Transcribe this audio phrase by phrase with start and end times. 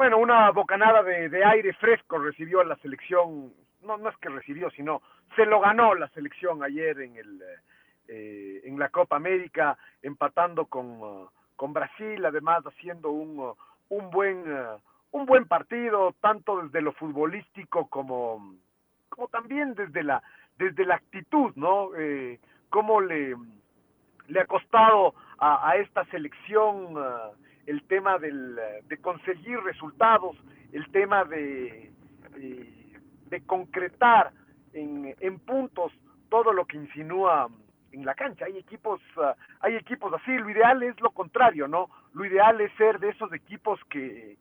[0.00, 5.02] Bueno, una bocanada de, aire fresco recibió la selección, no, no es que recibió, sino
[5.36, 7.42] se lo ganó la selección ayer en, el,
[8.08, 13.56] eh, en la Copa América, empatando con, uh, con Brasil, además haciendo un, uh,
[13.90, 14.50] un buen...
[14.50, 14.78] Uh,
[15.12, 18.54] un buen partido, tanto desde lo futbolístico como,
[19.10, 20.22] como también desde la,
[20.56, 21.90] desde la actitud, ¿no?
[21.98, 22.38] Eh,
[22.70, 23.34] cómo le,
[24.28, 27.32] le ha costado a, esta selección uh,
[27.70, 30.36] el tema del, de conseguir resultados,
[30.72, 31.92] el tema de,
[33.28, 34.32] de, concretar
[34.72, 35.92] en, en, puntos
[36.28, 37.48] todo lo que insinúa
[37.92, 38.46] en la cancha.
[38.46, 41.88] Hay equipos, uh, hay equipos así, lo ideal es lo contrario, ¿no?
[42.12, 44.36] Lo ideal es ser de esos equipos que,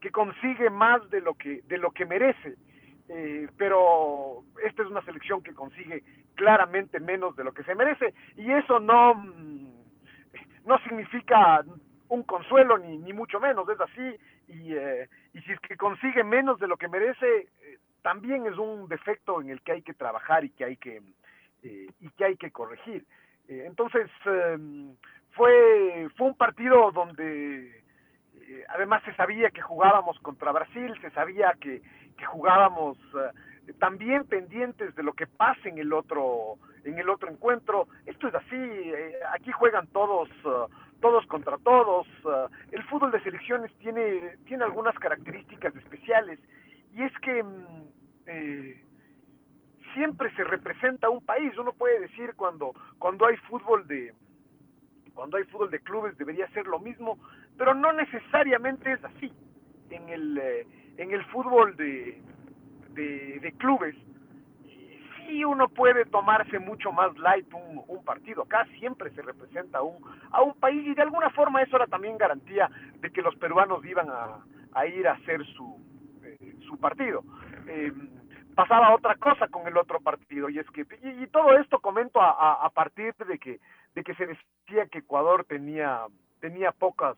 [0.00, 2.56] que consigue más de lo que, de lo que merece.
[3.10, 6.02] Eh, pero esta es una selección que consigue
[6.34, 9.68] claramente menos de lo que se merece y eso no, mm,
[10.64, 11.62] no significa
[12.12, 14.16] un consuelo ni, ni mucho menos, es así
[14.48, 18.58] y, eh, y si es que consigue menos de lo que merece, eh, también es
[18.58, 21.00] un defecto en el que hay que trabajar y que hay que,
[21.62, 23.06] y que, hay que corregir.
[23.48, 24.10] entonces,
[25.30, 27.82] fue, fue un partido donde
[28.52, 31.80] eh, además se sabía que jugábamos contra Brasil, se sabía que,
[32.18, 37.30] que jugábamos eh, también pendientes de lo que pase en el otro en el otro
[37.30, 37.86] encuentro.
[38.04, 40.28] Esto es así, eh, aquí juegan todos
[41.02, 42.06] todos contra todos.
[42.70, 46.38] el fútbol de selecciones tiene tiene algunas características especiales
[46.94, 47.84] y es que mm,
[49.94, 51.52] siempre se representa un país.
[51.58, 54.14] Uno puede decir cuando cuando hay fútbol de
[55.14, 57.18] cuando hay fútbol de clubes debería ser lo mismo,
[57.58, 59.30] pero no necesariamente es así.
[59.90, 62.18] En el, eh, en el fútbol de,
[62.94, 63.94] de, clubes,
[65.26, 68.42] sí uno puede tomarse mucho más light un, un, partido.
[68.42, 69.96] Acá siempre se representa a un,
[70.30, 73.84] a un país y de alguna forma eso era también garantía de que los peruanos
[73.84, 74.38] iban a,
[74.74, 75.80] a ir a hacer su,
[76.22, 77.22] eh, su partido.
[77.66, 77.92] Eh,
[78.54, 82.64] pasaba otra cosa con el otro partido y es que y, todo esto comento a,
[82.64, 83.60] a, partir de que
[83.94, 86.06] de que se decía que Ecuador tenía
[86.40, 87.16] tenía pocas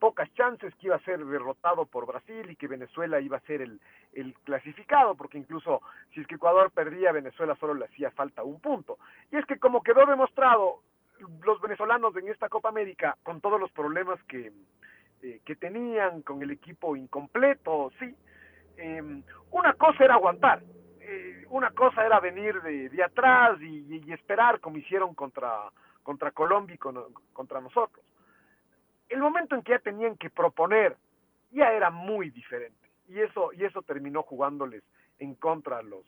[0.00, 3.60] pocas chances que iba a ser derrotado por Brasil y que Venezuela iba a ser
[3.60, 3.78] el,
[4.44, 8.98] clasificado, porque incluso si es que Ecuador perdía, Venezuela solo le hacía falta un punto.
[9.30, 10.80] Y es que como quedó demostrado,
[11.44, 14.50] los venezolanos en esta Copa América, con todos los problemas que,
[15.22, 18.14] eh, tenían, con el equipo incompleto, sí,
[18.78, 20.62] eh, una cosa era aguantar,
[21.00, 25.70] eh, una cosa era venir de, atrás y, esperar como hicieron contra,
[26.02, 26.96] contra Colombia y con,
[27.34, 28.02] contra nosotros.
[29.10, 30.96] El momento en que ya tenían que proponer
[31.50, 34.82] ya era muy diferente y eso y eso terminó jugándoles
[35.18, 36.04] en contra a los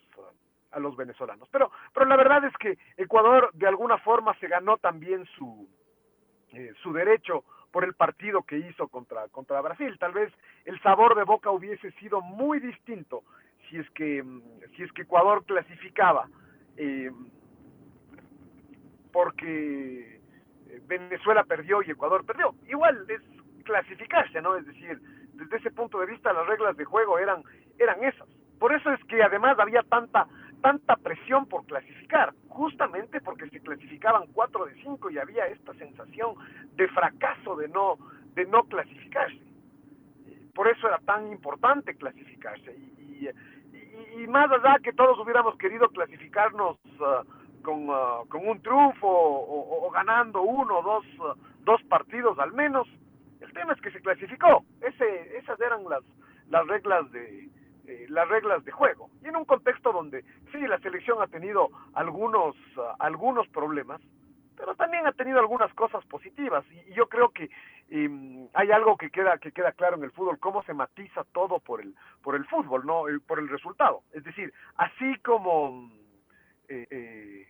[0.70, 1.48] a los venezolanos.
[1.50, 5.68] Pero pero la verdad es que Ecuador de alguna forma se ganó también su
[6.52, 9.98] eh, su derecho por el partido que hizo contra, contra Brasil.
[9.98, 10.32] Tal vez
[10.66, 13.24] el sabor de boca hubiese sido muy distinto
[13.68, 14.42] si es que, mm,
[14.76, 16.28] si es que Ecuador clasificaba,
[16.76, 17.10] eh,
[19.12, 20.20] porque
[20.86, 22.54] Venezuela perdió y Ecuador perdió.
[22.68, 23.20] Igual es
[23.64, 24.56] clasificarse, ¿no?
[24.56, 25.00] Es decir,
[25.34, 27.42] desde ese punto de vista las reglas de juego eran,
[27.78, 28.28] eran esas.
[28.58, 30.26] Por eso es que además había tanta
[30.62, 36.36] tanta presión por clasificar, justamente porque se clasificaban cuatro de cinco y había esta sensación
[36.76, 37.98] de fracaso de no,
[38.34, 39.42] de no clasificarse.
[40.54, 42.76] Por eso era tan importante clasificarse.
[42.98, 47.24] Y, y, y más allá que todos hubiéramos querido clasificarnos uh,
[47.62, 52.88] con, uh, con, un triunfo o, ganando uno o dos, uh, dos partidos al menos,
[53.40, 54.64] el tema es que se clasificó.
[54.80, 56.02] Ese, esas eran las,
[56.48, 57.48] las reglas de,
[57.86, 59.10] eh, las reglas de juego.
[59.22, 64.00] Y en un contexto donde sí, la selección ha tenido algunos, uh, algunos problemas,
[64.56, 66.64] pero también ha tenido algunas cosas positivas.
[66.70, 67.50] Y, yo creo que
[67.90, 71.58] mm, hay algo que queda que queda claro en el fútbol cómo se matiza todo
[71.58, 75.90] por el por el fútbol no por el resultado es decir así como
[76.68, 77.46] eh, eh,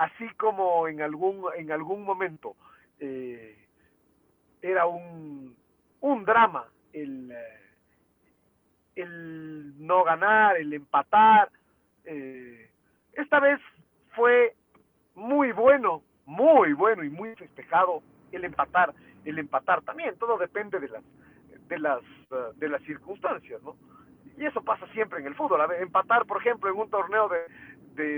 [0.00, 2.56] así como en algún en algún momento
[2.98, 3.56] eh,
[4.62, 5.56] era un
[6.00, 7.32] un drama el
[8.96, 11.50] el no ganar el empatar
[13.12, 13.60] esta vez
[14.16, 14.56] fue
[15.14, 18.02] muy bueno muy bueno y muy festejado
[18.32, 18.92] el empatar
[19.24, 21.02] el empatar también, todo depende de las
[21.68, 22.00] de las
[22.30, 23.76] eh, de las circunstancias, ¿no?
[24.36, 25.60] Y eso pasa siempre en el fútbol.
[25.80, 27.40] empatar, por ejemplo, en un torneo de,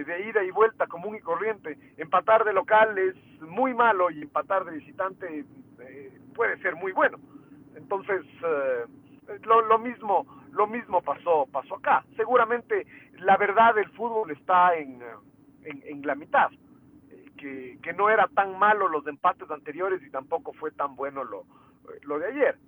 [0.05, 4.65] de, ida y vuelta común y corriente, empatar de local es muy malo y empatar
[4.65, 5.45] de visitante
[5.81, 7.19] eh, puede ser muy bueno.
[7.77, 8.85] Entonces, eh,
[9.45, 12.05] lo, mismo lo mismo pasó pasó acá.
[12.17, 12.87] Seguramente
[13.19, 15.03] la verdad del fútbol está en,
[15.65, 16.51] en, en la mitad
[17.83, 21.45] que, no era tan malo los empates anteriores y tampoco fue tan bueno lo,
[22.03, 22.59] lo de ayer.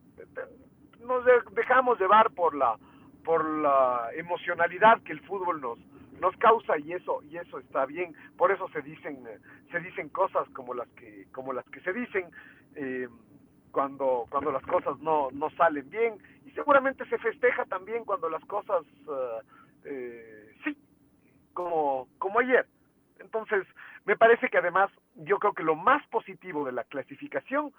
[1.06, 1.24] Nos
[1.54, 2.76] dejamos llevar por la
[3.24, 5.78] por la emocionalidad que el fútbol nos
[6.20, 8.14] nos causa y eso y eso está bien.
[8.36, 9.24] Por eso se dicen
[9.70, 12.30] se dicen cosas como las que como las que se dicen
[12.76, 13.08] eh,
[13.70, 16.14] cuando cuando las cosas no no salen bien.
[16.44, 19.40] Y seguramente se festeja también cuando las cosas eh,
[19.84, 20.76] eh, sí
[21.52, 22.66] como como ayer.
[23.20, 23.66] Entonces
[24.04, 27.72] me parece que además yo creo que lo más positivo de la clasificación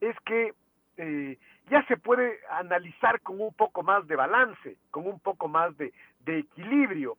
[0.00, 0.54] es que
[0.98, 1.38] eh,
[1.68, 5.92] ya se puede analizar con un poco más de balance, con un poco más de,
[6.20, 7.16] de equilibrio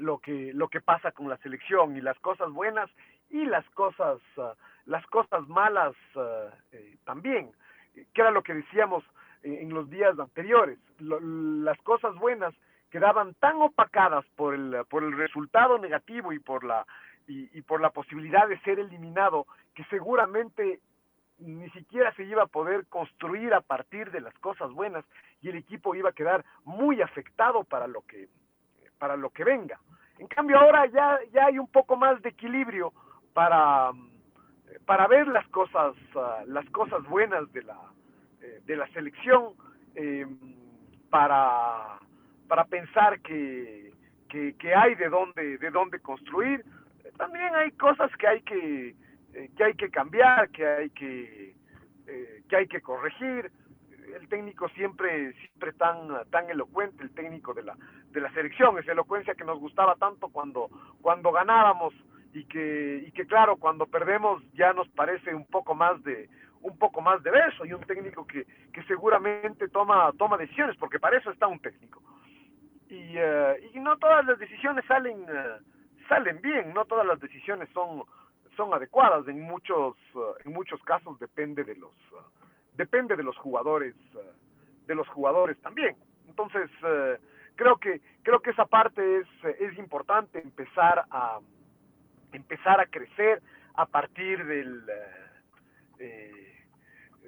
[0.00, 2.90] lo que lo que pasa con la selección y las cosas buenas
[3.30, 4.54] y las cosas uh,
[4.86, 7.52] las cosas malas uh, eh, también
[7.94, 9.04] que era lo que decíamos
[9.42, 10.78] en los días anteriores.
[10.98, 12.54] Las cosas buenas
[12.90, 16.86] quedaban tan opacadas por el por el resultado negativo y por la
[17.26, 20.80] y, por la posibilidad de ser eliminado, que seguramente
[21.38, 25.04] ni siquiera se iba a poder construir a partir de las cosas buenas
[25.40, 28.28] y el equipo iba a quedar muy afectado para lo que
[29.00, 29.80] para lo que venga.
[30.18, 32.92] En cambio ahora ya ya hay un poco más de equilibrio
[33.32, 33.90] para
[34.86, 37.78] para ver las cosas uh, las cosas buenas de la
[38.42, 39.54] eh, de la selección
[39.94, 40.26] eh,
[41.08, 41.98] para
[42.46, 43.92] para pensar que,
[44.28, 46.64] que, hay de dónde de dónde construir
[47.16, 48.94] también hay cosas que hay que
[49.34, 51.54] eh, que hay que cambiar, que hay que
[52.48, 53.52] que hay que corregir.
[54.14, 57.76] El técnico siempre siempre tan tan elocuente, el técnico de la
[58.10, 60.68] de la selección, esa elocuencia que nos gustaba tanto cuando
[61.00, 61.94] cuando ganábamos
[62.32, 66.28] y que y que claro, cuando perdemos ya nos parece un poco más de
[66.62, 70.98] un poco más de beso y un técnico que, que seguramente toma toma decisiones porque
[70.98, 72.02] para eso está un técnico.
[72.88, 75.62] Y, uh, y no todas las decisiones salen uh,
[76.08, 78.02] salen bien, no todas las decisiones son
[78.56, 81.92] son adecuadas, en muchos uh, en muchos casos depende de los
[82.80, 85.94] depende de los jugadores uh, de los jugadores también.
[86.26, 86.70] Entonces,
[87.54, 89.28] creo que creo que esa parte es
[89.60, 91.38] es importante empezar a
[92.32, 93.42] empezar a crecer
[93.74, 94.82] a partir del
[95.98, 96.64] eh,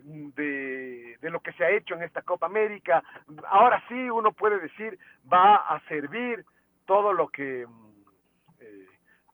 [0.01, 3.05] de, lo que se ha hecho en esta Copa América.
[3.49, 4.99] Ahora sí uno puede decir
[5.33, 6.45] va a servir
[6.87, 7.67] todo lo que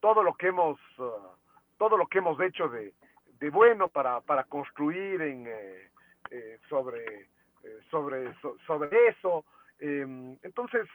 [0.00, 0.78] todo lo que hemos
[1.78, 2.92] todo lo que hemos hecho de,
[3.40, 5.90] de bueno para, para construir en eh,
[6.30, 7.04] eh, sobre
[7.64, 8.32] eh, sobre
[8.66, 9.44] sobre eso.
[9.80, 10.88] Em, entonces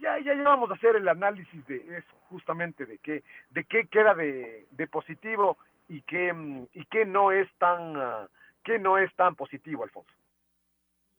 [0.00, 4.14] ya ya vamos a hacer el análisis de eso justamente de qué de qué queda
[4.14, 5.56] de, de positivo
[5.88, 8.26] y qué mm, y qué no es tan uh,
[8.64, 10.12] qué no es tan positivo Alfonso.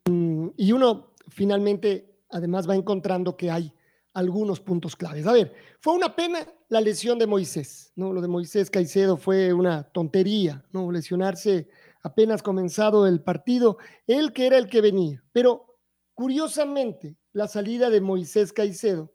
[0.09, 3.71] Mm, y uno finalmente además va encontrando que hay
[4.15, 5.27] algunos puntos claves.
[5.27, 8.13] A ver, fue una pena la lesión de Moisés, ¿no?
[8.13, 10.91] Lo de Moisés Caicedo fue una tontería, ¿no?
[10.91, 11.67] Lesionarse
[12.01, 15.21] apenas comenzado el partido, él que era el que venía.
[15.33, 15.79] Pero
[16.13, 19.13] curiosamente, la salida de Moisés Caicedo,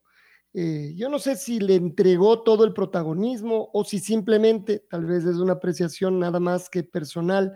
[0.53, 5.25] eh, yo no sé si le entregó todo el protagonismo o si simplemente, tal vez
[5.25, 7.55] es una apreciación nada más que personal,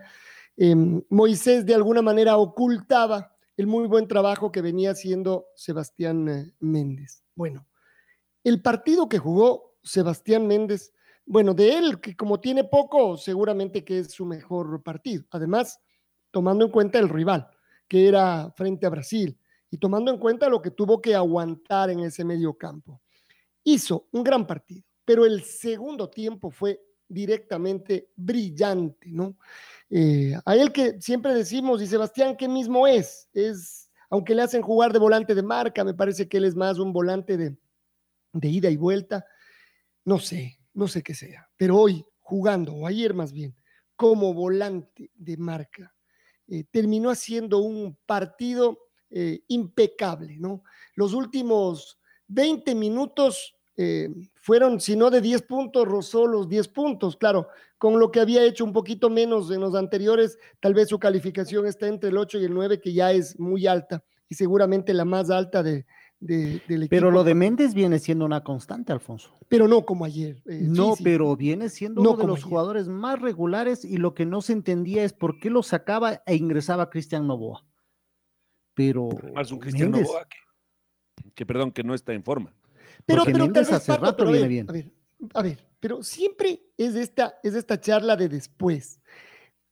[0.56, 6.52] em, Moisés de alguna manera ocultaba el muy buen trabajo que venía haciendo Sebastián eh,
[6.60, 7.23] Méndez.
[7.34, 7.66] Bueno,
[8.42, 10.92] el partido que jugó Sebastián Méndez,
[11.26, 15.24] bueno, de él, que como tiene poco, seguramente que es su mejor partido.
[15.30, 15.80] Además,
[16.30, 17.48] tomando en cuenta el rival,
[17.88, 19.38] que era frente a Brasil,
[19.70, 23.00] y tomando en cuenta lo que tuvo que aguantar en ese medio campo.
[23.64, 29.36] Hizo un gran partido, pero el segundo tiempo fue directamente brillante, ¿no?
[29.90, 33.28] Eh, a él que siempre decimos, y Sebastián, ¿qué mismo es?
[33.32, 36.78] Es aunque le hacen jugar de volante de marca, me parece que él es más
[36.78, 37.56] un volante de,
[38.32, 39.24] de ida y vuelta.
[40.04, 43.54] No sé, no sé qué sea, pero hoy jugando, o ayer más bien,
[43.96, 45.94] como volante de marca.
[46.46, 48.78] Eh, terminó haciendo un partido
[49.10, 50.62] eh, impecable, ¿no?
[50.94, 57.16] Los últimos 20 minutos eh, fueron, si no de 10 puntos, rozó los 10 puntos.
[57.16, 60.98] Claro, con lo que había hecho un poquito menos en los anteriores, tal vez su
[60.98, 64.94] calificación está entre el 8 y el 9, que ya es muy alta y seguramente
[64.94, 65.86] la más alta de,
[66.20, 66.88] del equipo.
[66.90, 69.34] Pero lo de Méndez viene siendo una constante, Alfonso.
[69.48, 70.42] Pero no como ayer.
[70.46, 71.04] Eh, no, sí, sí.
[71.04, 72.48] pero viene siendo no uno de los ayer.
[72.48, 76.36] jugadores más regulares y lo que no se entendía es por qué lo sacaba e
[76.36, 77.64] ingresaba Cristian Novoa.
[78.74, 79.08] Pero.
[79.34, 82.54] Más un Cristian Novoa que, que, perdón, que no está en forma.
[83.06, 84.70] Pero, pero hace rato pero viene bien.
[84.70, 84.90] A ver,
[85.34, 89.00] a ver, pero siempre es esta, es esta charla de después.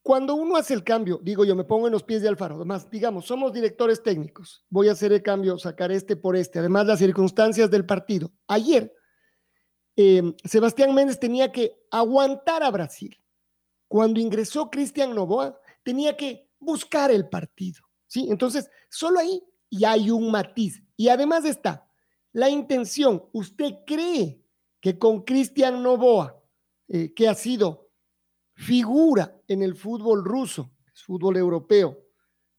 [0.02, 2.90] Cuando uno hace el cambio, digo yo, me pongo en los pies de Alfaro, además,
[2.90, 6.98] digamos, somos directores técnicos, voy a hacer el cambio, sacar este por este, además las
[6.98, 8.32] circunstancias del partido.
[8.48, 8.92] Ayer,
[9.96, 13.16] eh, Sebastián Méndez tenía que aguantar a Brasil.
[13.86, 18.26] Cuando ingresó Cristian Novoa, tenía que buscar el partido, ¿sí?
[18.28, 20.82] Entonces, solo ahí ya hay un matiz.
[20.96, 21.88] Y además está
[22.32, 23.24] la intención.
[23.32, 24.42] ¿Usted cree
[24.80, 26.42] que con Cristian Novoa,
[26.88, 27.90] eh, que ha sido
[28.54, 31.98] figura en el fútbol ruso, fútbol europeo,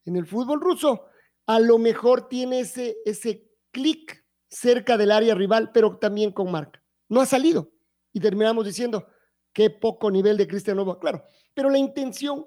[0.06, 1.06] en el fútbol ruso,
[1.46, 6.84] a lo mejor tiene ese, ese clic cerca del área rival, pero también con marca.
[7.10, 7.72] No ha salido.
[8.12, 9.08] Y terminamos diciendo,
[9.51, 11.00] qué poco nivel de Cristian Novoa.
[11.00, 12.46] Claro, pero la intención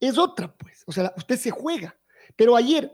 [0.00, 0.82] es otra, pues.
[0.86, 1.98] O sea, usted se juega.
[2.36, 2.90] Pero ayer,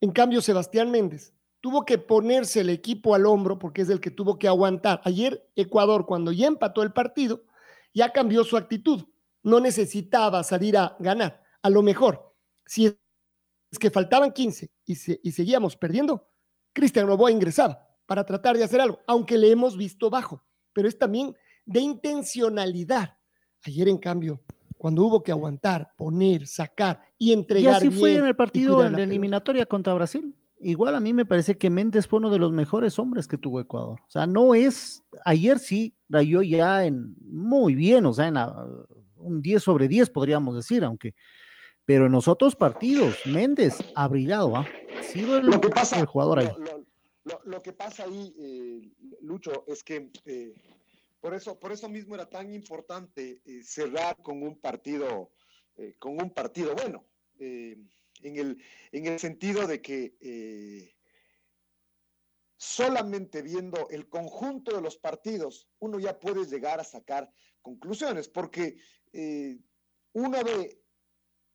[0.00, 1.35] en cambio, Sebastián Méndez
[1.66, 5.00] tuvo que ponerse el equipo al hombro porque es el que tuvo que aguantar.
[5.02, 7.42] Ayer, Ecuador, cuando ya empató el partido,
[7.92, 9.02] ya cambió su actitud
[9.46, 11.40] no necesitaba salir a ganar.
[11.62, 12.34] A lo mejor,
[12.66, 16.28] si es que faltaban 15 y, se, y seguíamos perdiendo,
[16.72, 20.98] Cristian Novoa ingresaba para tratar de hacer algo, aunque le hemos visto bajo, pero es
[20.98, 23.16] también de intencionalidad.
[23.62, 24.42] Ayer, en cambio,
[24.76, 27.74] cuando hubo que aguantar, poner, sacar y entregar.
[27.74, 30.34] Y así bien, fue en el partido en la eliminatoria contra Brasil.
[30.58, 33.60] Igual a mí me parece que Méndez fue uno de los mejores hombres que tuvo
[33.60, 34.00] Ecuador.
[34.06, 38.66] O sea, no es, ayer sí rayó ya en muy bien, o sea, en la,
[39.16, 41.14] un 10 sobre 10, podríamos decir, aunque,
[41.84, 44.66] pero en los otros partidos, Méndez ha brillado, ¿ah?
[44.98, 46.48] ha sido el, lo que pasa, el jugador ahí.
[46.58, 46.84] Lo,
[47.24, 50.54] lo, lo, que pasa ahí, eh, Lucho, es que eh,
[51.20, 55.30] por, eso, por eso mismo era tan importante eh, cerrar con un partido,
[55.76, 57.04] eh, con un partido bueno,
[57.38, 57.76] eh,
[58.22, 60.94] en, el, en el sentido de que
[62.56, 67.30] solamente viendo el conjunto de los partidos, uno ya puede llegar a sacar
[67.60, 68.78] conclusiones, porque
[69.12, 69.58] eh,
[70.12, 70.80] uno ve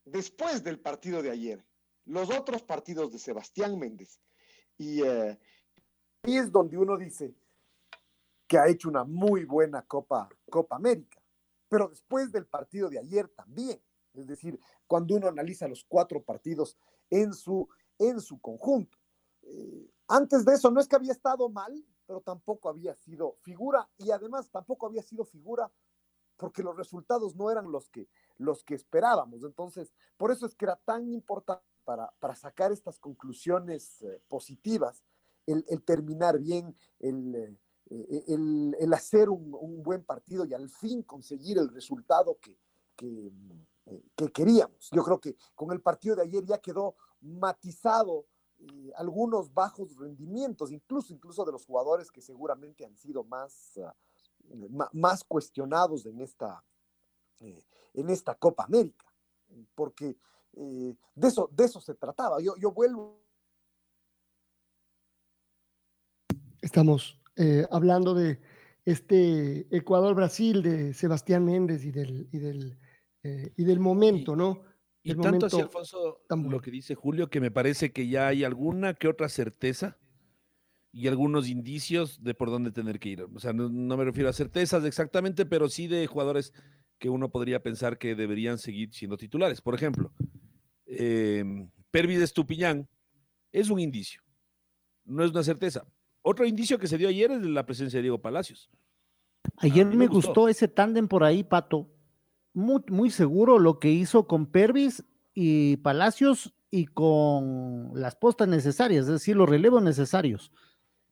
[0.05, 1.65] después del partido de ayer,
[2.05, 4.19] los otros partidos de Sebastián Méndez,
[4.77, 5.39] y eh,
[6.23, 7.33] es donde uno dice
[8.47, 11.21] que ha hecho una muy buena Copa, Copa América,
[11.69, 13.81] pero después del partido de ayer también,
[14.13, 16.77] es decir, cuando uno analiza los cuatro partidos
[17.09, 18.97] en su, en su conjunto.
[19.43, 21.73] Eh, antes de eso, no es que había estado mal,
[22.05, 25.71] pero tampoco había sido figura y además tampoco había sido figura
[26.37, 29.43] porque los resultados no eran los que, los que esperábamos.
[29.43, 35.03] Entonces, por eso es que era tan importante para, para sacar estas conclusiones eh, positivas,
[35.45, 37.57] el, terminar bien, el,
[37.89, 42.57] eh, el, el hacer un, un, buen partido y al fin conseguir el resultado que,
[42.95, 43.31] que,
[44.15, 44.89] que queríamos.
[44.91, 48.25] Yo creo que con el partido de ayer ya quedó matizado
[48.63, 54.87] eh, algunos bajos rendimientos, incluso, incluso de los jugadores que seguramente han sido más, uh,
[54.93, 56.63] más cuestionados en esta,
[57.39, 59.05] eh, en esta Copa América,
[59.73, 60.15] porque
[60.53, 62.39] eh, de, eso, de eso se trataba.
[62.39, 63.19] Yo, yo vuelvo.
[66.61, 67.17] Estamos
[67.71, 68.39] hablando de
[68.85, 72.77] este Ecuador-Brasil, de Sebastián Méndez y del, y del,
[73.23, 74.61] y del momento, ¿no?
[75.03, 78.93] Y tanto así, Alfonso, lo que dice Julio, que me parece que ya hay alguna
[78.93, 79.97] que otra certeza
[80.91, 83.21] y algunos indicios de por dónde tener que ir.
[83.23, 86.53] O sea, no, no, me refiero a certezas exactamente, pero sí de jugadores
[86.99, 89.61] que uno podría pensar que deberían seguir siendo titulares.
[89.61, 90.13] Por ejemplo,
[90.85, 91.43] eh,
[91.89, 92.87] Pervis Estupiñán
[93.51, 94.21] es un indicio,
[95.05, 95.87] no es una certeza.
[96.21, 98.69] Otro indicio que se dio ayer es la presencia de Diego Palacios.
[99.57, 100.27] Ayer me, me gustó.
[100.27, 101.89] gustó ese tándem por ahí, Pato,
[102.53, 105.03] muy, muy seguro lo que hizo con Pervis
[105.33, 110.51] y Palacios y con las postas necesarias, es decir, los relevos necesarios.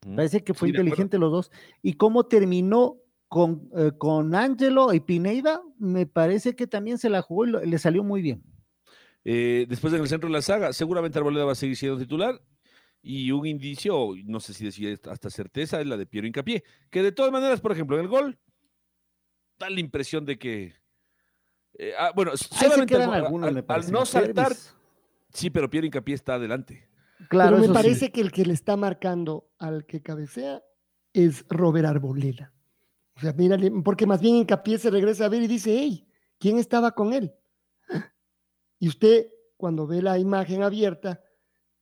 [0.06, 0.16] Mm.
[0.16, 1.50] Parece que fue sí, inteligente los dos.
[1.82, 2.96] Y cómo terminó
[3.28, 7.64] con, eh, con Angelo y Pineida, me parece que también se la jugó y lo,
[7.64, 8.42] le salió muy bien.
[9.24, 12.40] Eh, después en el centro de la saga, seguramente Arboleda va a seguir siendo titular.
[13.02, 17.02] Y un indicio, no sé si decir hasta certeza, es la de Piero Incapié, que
[17.02, 18.38] de todas maneras, por ejemplo, en el gol,
[19.58, 20.74] da la impresión de que
[21.78, 24.52] Eh, ah, bueno, solamente al, no saltar,
[25.32, 26.88] sí, pero Pierre Incapié está adelante.
[27.28, 30.62] Claro, pero me parece que el que le está marcando al que cabecea
[31.12, 32.52] es Robert Arboleda.
[33.16, 36.06] O sea, mírale, porque más bien Incapié se regresa a ver y dice, hey,
[36.38, 37.32] ¿quién estaba con él?
[38.78, 41.22] Y usted, cuando ve la imagen abierta,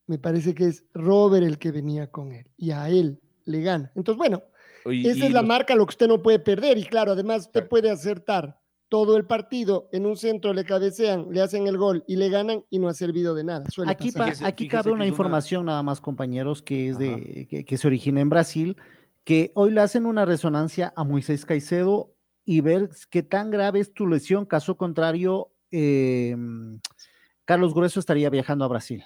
[0.07, 3.93] me parece que es Robert el que venía con él y a él le gana.
[3.95, 4.43] Entonces, bueno,
[4.85, 6.79] esa es la marca, lo que usted no puede perder.
[6.79, 11.43] Y claro, además usted puede acertar todo el partido, en un centro le cabecean, le
[11.43, 13.65] hacen el gol y le ganan y no ha servido de nada.
[13.87, 18.31] aquí, aquí cabe una información nada más, compañeros, que es de que, se origina en
[18.31, 18.77] Brasil,
[19.25, 22.15] que hoy le hacen una resonancia a Moisés Caicedo
[22.45, 24.47] y ver qué tan grave es tu lesión.
[24.47, 26.81] Caso contrario, em,
[27.45, 29.05] Carlos Grueso estaría viajando a Brasil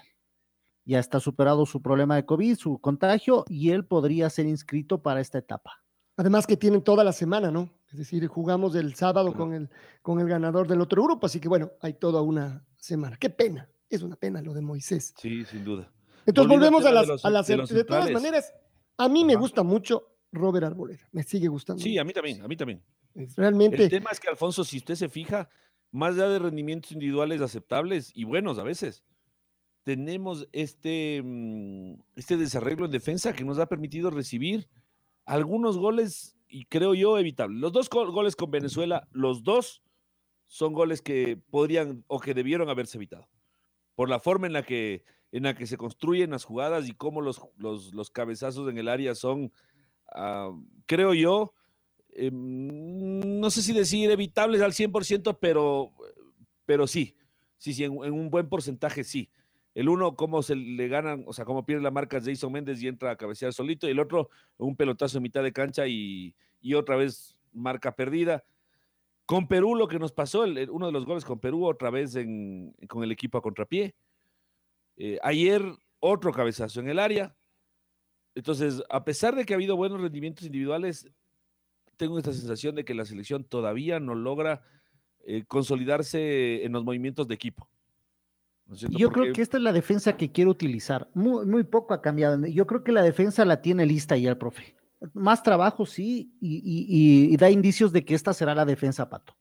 [0.85, 5.21] ya está superado su problema de COVID, su contagio, y él podría ser inscrito para
[5.21, 5.83] esta etapa.
[6.17, 7.71] Además que tienen toda la semana, ¿no?
[7.93, 9.69] Es decir, jugamos el sábado con el,
[10.01, 13.17] con el ganador del otro grupo, así que bueno, hay toda una semana.
[13.19, 15.15] Qué pena, es una pena lo de Moisés.
[15.19, 15.93] Sí, sin duda.
[16.25, 18.53] Entonces volvemos a las, a las de, todas maneras,
[18.97, 21.83] a mí me gusta mucho Robert Arboleda, me sigue gustando.
[21.83, 22.83] Sí, a mí también, a mí también.
[23.37, 23.85] realmente.
[23.85, 25.51] El tema es que Alfonso, si usted se fija,
[25.91, 29.05] más allá de rendimientos individuales aceptables y buenos a veces,
[29.83, 34.69] tenemos este, mm, este desarreglo en defensa que nos ha permitido recibir
[35.25, 37.59] algunos goles, y creo yo, evitables.
[37.59, 39.83] Los dos goles con Venezuela, los dos
[40.47, 43.27] son goles que podrían o que debieron haberse evitado.
[43.95, 47.23] Por la forma en la que, en la que se construyen las jugadas y cómo
[47.23, 49.51] los, los, cabezazos en el área son,
[50.15, 50.51] ah,
[50.85, 51.55] creo yo,
[52.11, 55.91] em, no sé si decir evitables al 100%, pero,
[56.67, 57.17] pero sí,
[57.57, 59.31] sí, sí, en un buen porcentaje sí.
[59.75, 62.89] El uno, cómo se le ganan, o sea, cómo pierde la marca Jason Méndez y
[62.89, 63.89] entra a cabecear solito.
[63.89, 66.35] Y el otro, un pelotazo en mitad de cancha y,
[66.75, 68.45] otra vez marca perdida.
[69.25, 72.15] Con Perú lo que nos pasó, uno de los goles con Perú otra vez
[72.89, 73.95] con el equipo a contrapié.
[74.97, 75.63] Eh, ayer
[76.01, 77.35] otro cabezazo en el área.
[78.35, 81.09] Entonces, a pesar de que ha habido buenos rendimientos individuales,
[81.97, 84.63] tengo esta sensación de que la selección todavía no logra
[85.25, 87.69] eh, consolidarse en los movimientos de equipo.
[88.67, 91.09] Yo creo que esta es la defensa que quiero utilizar.
[91.15, 92.47] Muy, muy poco ha cambiado.
[92.47, 94.77] Yo creo que la defensa la tiene lista ya el profe.
[95.15, 99.37] Más trabajo, sí, y, da indicios de que esta será la defensa, Pato.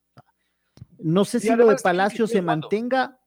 [0.99, 3.19] No sé si lo de Palacios se mantenga,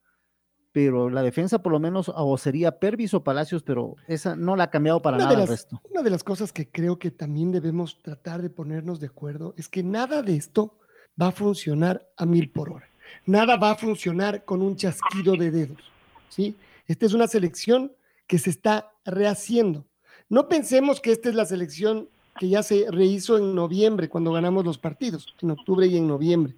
[0.71, 4.65] pero la defensa por lo menos o sería Pervis o Palacios, pero esa no la
[4.65, 5.81] ha cambiado para nada el resto.
[5.89, 9.69] Una de las cosas que creo que también debemos tratar de ponernos de acuerdo es
[9.69, 10.77] que nada de esto
[11.19, 12.89] va a funcionar a mil por hora.
[13.25, 15.91] Nada va a funcionar con un chasquido de dedos.
[16.29, 16.55] ¿sí?
[16.87, 17.91] Esta es una selección
[18.27, 19.85] que se está rehaciendo.
[20.29, 24.65] No pensemos que esta es la selección que ya se rehizo en noviembre, cuando ganamos
[24.65, 26.53] los partidos, en octubre y en noviembre.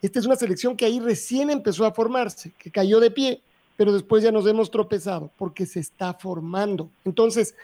[0.00, 3.42] Esta es una selección que ahí recién empezó a formarse, que cayó de pie,
[3.76, 6.90] pero después ya nos hemos tropezado, porque se está formando.
[7.04, 7.54] Entonces,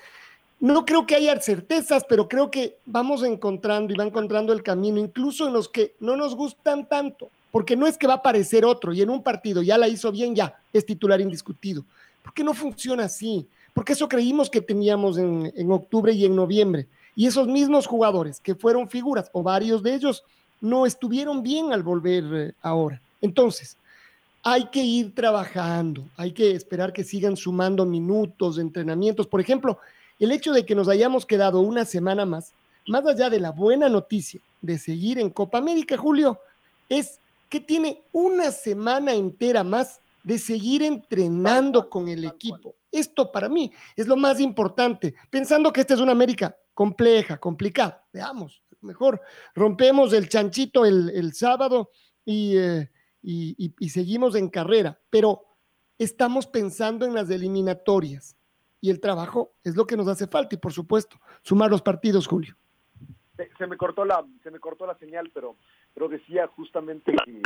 [0.59, 4.99] no creo que haya certezas, pero creo que vamos encontrando y va encontrando el camino,
[4.99, 8.65] incluso en los que no nos gustan tanto porque no es que va a aparecer
[8.65, 11.85] otro y en un partido ya la hizo bien, ya es titular indiscutido.
[12.23, 13.47] ¿Por qué no funciona así?
[13.75, 16.89] Porque eso creímos que teníamos en, octubre y en noviembre.
[17.15, 20.25] Y esos mismos jugadores que fueron figuras, o varios de ellos,
[20.63, 23.01] no estuvieron bien al volver eh, ahora.
[23.21, 23.77] Entonces,
[24.43, 29.27] hay que ir trabajando, hay que esperar que sigan sumando minutos de entrenamientos.
[29.27, 29.79] Por ejemplo,
[30.19, 32.53] el hecho de que nos hayamos quedado una semana más,
[32.87, 36.39] más allá de la buena noticia de seguir en Copa América, Julio,
[36.89, 37.19] es
[37.53, 42.77] que tiene una semana entera más de seguir entrenando con el equipo.
[42.91, 48.07] Esto para mí es lo más importante, pensando que esta es una América compleja, complicada.
[48.11, 49.21] Veamos, mejor
[49.55, 51.91] rompemos el chanchito el, sábado
[52.25, 52.89] eh,
[53.21, 55.45] y, y seguimos en carrera, pero
[55.99, 58.35] estamos pensando en las eliminatorias
[58.81, 62.27] y el trabajo es lo que nos hace falta y por supuesto sumar los partidos,
[62.27, 62.57] Julio
[63.59, 65.57] se, me cortó la se me cortó la señal, pero
[65.95, 67.43] pero decía justamente que,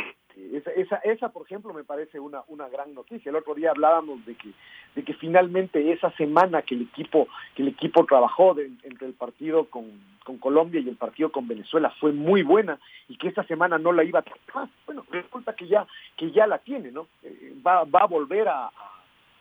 [0.56, 3.30] esa, esa, esa, por ejemplo, me parece una, una gran noticia.
[3.30, 4.50] El otro día hablábamos de que,
[4.94, 9.64] de que finalmente esa semana que el equipo, que el equipo trabajó entre el partido
[9.64, 9.90] con,
[10.24, 12.78] con, Colombia y el partido con Venezuela fue muy buena
[13.08, 16.46] y que esa semana no la iba a ah, bueno, resulta que ya, que ya
[16.46, 17.08] la tiene, ¿no?
[17.22, 18.66] Eh, va, va a volver a,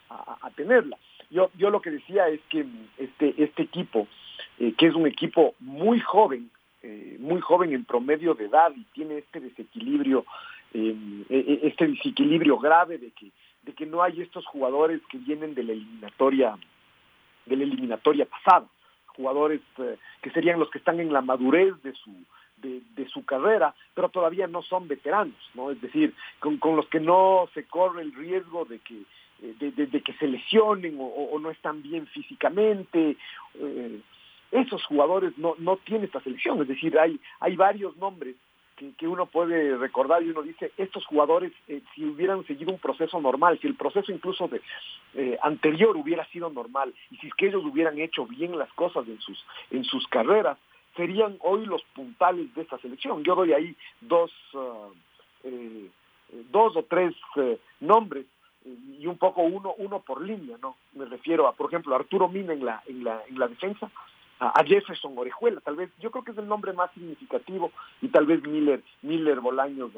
[0.09, 0.97] a, a tenerla.
[1.29, 2.65] Yo, yo lo que decía es que
[2.97, 4.07] este, este equipo,
[4.59, 6.49] eh, que es un equipo muy joven,
[6.87, 10.23] eh, muy joven en promedio de edad y tiene este desequilibrio,
[10.71, 13.31] em, e, e, este desequilibrio grave de que,
[13.63, 16.55] de que no hay estos jugadores que vienen de la eliminatoria,
[17.47, 18.67] de la eliminatoria pasada,
[19.07, 22.11] jugadores eh, que serían los que están en la madurez de su,
[22.61, 25.71] de, su carrera, pero todavía no son veteranos, ¿no?
[25.71, 29.01] Es decir, con, los que no se corre el riesgo de que,
[29.41, 33.17] eh, de, que se lesionen o, no están bien físicamente.
[33.55, 34.01] Eh,
[34.55, 38.35] esos jugadores no, no tienen esta selección, es decir, hay, hay varios nombres
[38.75, 43.21] que, uno puede recordar y uno dice, estos jugadores, eh, si hubieran seguido un proceso
[43.21, 44.61] normal, si el proceso incluso de,
[45.41, 49.19] anterior hubiera sido normal, y si es que ellos hubieran hecho bien las cosas en
[49.21, 50.57] sus, en sus carreras,
[50.95, 53.23] serían hoy los puntales de esta selección.
[53.23, 54.91] Yo doy ahí dos, uh,
[55.43, 55.89] eh,
[56.51, 58.25] dos o tres eh, nombres
[58.99, 60.75] y un poco uno uno por línea, ¿no?
[60.93, 63.91] Me refiero a, por ejemplo, a Arturo Mina en la en la en la defensa,
[64.39, 67.71] a, Jefferson Orejuela, tal vez, yo creo que es el nombre más significativo
[68.01, 69.91] y tal vez Miller Miller Bolaños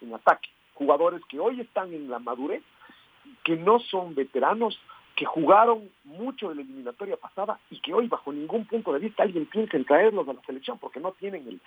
[0.00, 2.62] en, ataque, jugadores que hoy están en la madurez,
[3.44, 4.78] que no son veteranos,
[5.14, 9.22] que jugaron mucho en la eliminatoria pasada y que hoy bajo ningún punto de vista
[9.22, 11.60] alguien piensa en traerlos a la selección porque no tienen el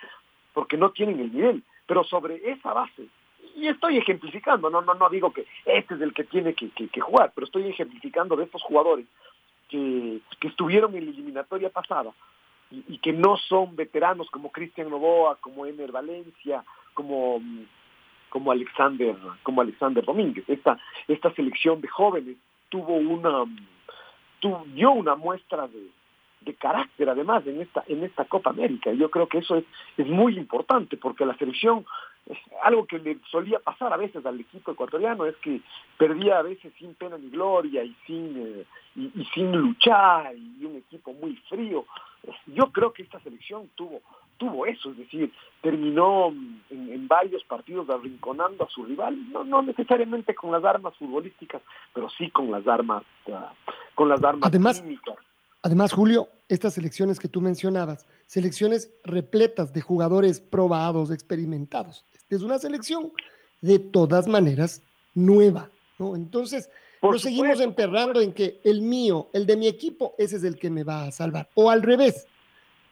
[0.52, 1.62] porque no tienen el nivel.
[1.86, 3.08] Pero sobre esa base
[3.54, 7.32] y estoy ejemplificando no no no digo que este es el que tiene que, jugar
[7.34, 9.06] pero estoy ejemplificando de estos jugadores
[9.68, 12.12] que, estuvieron en la eliminatoria pasada
[12.70, 17.40] y, que no son veteranos como Cristian Novoa como Emer Valencia como
[18.28, 20.44] como Alexander como Alexander Domínguez.
[20.48, 22.36] Esta esta selección de jóvenes
[22.68, 23.44] tuvo una
[24.74, 25.88] dio una muestra de,
[26.54, 28.92] carácter además en esta en esta Copa América.
[28.92, 29.64] Yo creo que eso es,
[29.96, 31.84] es muy importante porque la selección
[32.62, 35.60] algo que le solía pasar a veces al equipo ecuatoriano es que
[35.96, 38.64] perdía a veces sin pena ni gloria y sin eh,
[38.96, 41.84] y, sin luchar y un equipo muy frío.
[42.46, 44.00] Yo creo que esta selección tuvo
[44.38, 45.32] tuvo eso, es decir,
[45.62, 51.62] terminó en, varios partidos arrinconando a su rival, no, no necesariamente con las armas futbolísticas,
[51.94, 53.52] pero sí con las armas, ah,
[53.94, 54.84] con las armas además,
[55.66, 62.04] Además, Julio, estas selecciones que tú mencionabas, selecciones repletas de jugadores probados, experimentados.
[62.30, 63.10] es una selección
[63.60, 64.80] de todas maneras
[65.12, 66.14] nueva, ¿no?
[66.14, 66.70] Entonces,
[67.02, 70.70] nos seguimos emperrando en que el mío, el de mi equipo, ese es el que
[70.70, 71.48] me va a salvar.
[71.54, 72.28] O al revés,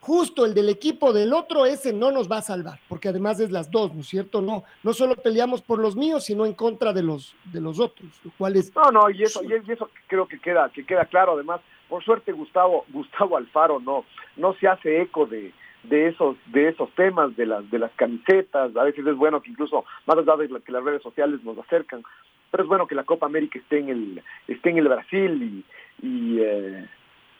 [0.00, 3.52] justo el del equipo del otro, ese no nos va a salvar, porque además es
[3.52, 4.42] las dos, ¿no es cierto?
[4.42, 8.10] No, no solo peleamos por los míos, sino en contra de los de los otros,
[8.24, 8.74] lo cual es...
[8.74, 12.32] No, no, y eso, y eso creo que queda, que queda claro, además, por suerte
[12.32, 14.04] Gustavo, Gustavo Alfaro no,
[14.36, 15.52] no se hace eco de,
[15.84, 19.50] de esos de esos temas de las de las camisetas a veces es bueno que
[19.50, 22.02] incluso más allá de que las redes sociales nos acercan
[22.50, 25.64] pero es bueno que la Copa América esté en el esté en el Brasil
[26.02, 26.88] y, y eh,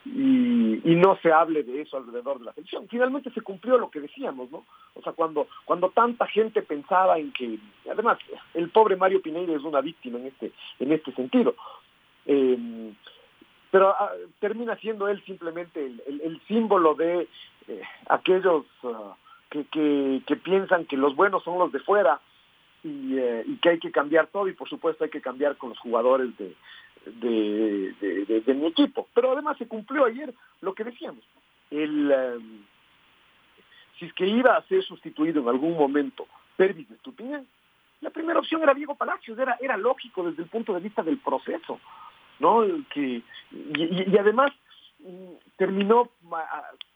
[0.07, 2.87] y, no se hable de eso alrededor de la selección.
[2.88, 4.64] Finalmente se cumplió lo que decíamos, ¿no?
[4.94, 7.59] O sea, cuando, cuando tanta gente pensaba en que,
[7.90, 8.18] además,
[8.54, 11.54] el pobre Mario Pineiro es una víctima en este, en este sentido.
[12.26, 12.92] Eh,
[13.74, 17.26] pero ah, termina siendo él simplemente el, símbolo de
[17.66, 19.16] eh, aquellos ah,
[19.50, 19.64] que,
[20.24, 22.20] que, piensan que los buenos son los de fuera
[22.84, 25.70] y, eh, y, que hay que cambiar todo y por supuesto hay que cambiar con
[25.70, 26.54] los jugadores de,
[27.04, 29.08] de, mi equipo.
[29.12, 31.24] Pero además se cumplió ayer lo que decíamos.
[31.72, 32.62] El, em,
[33.98, 37.44] si es que iba a ser sustituido en algún momento Pervis Estupiñán,
[38.02, 41.18] la primera opción era Diego Palacios, era, era lógico desde el punto de vista del
[41.18, 41.80] proceso,
[42.38, 42.62] ¿no?
[42.92, 44.53] Que, y, además
[45.01, 46.11] mm, terminó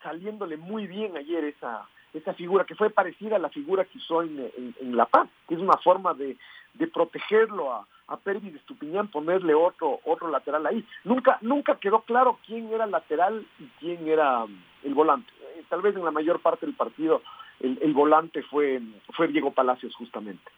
[0.03, 4.23] saliéndole muy bien ayer esa, esa figura que fue parecida a la figura que usó
[4.23, 6.37] en, en La Paz, que es una forma de,
[6.75, 10.85] de protegerlo a, a Pervis Estupiñán ponerle otro otro lateral ahí.
[11.05, 15.31] Nunca nunca quedó claro quién era el lateral y quién era um, el volante.
[15.57, 17.23] Eh, tal vez en la mayor parte del partido
[17.61, 18.81] el, volante fue
[19.15, 20.51] fue Diego Palacios justamente.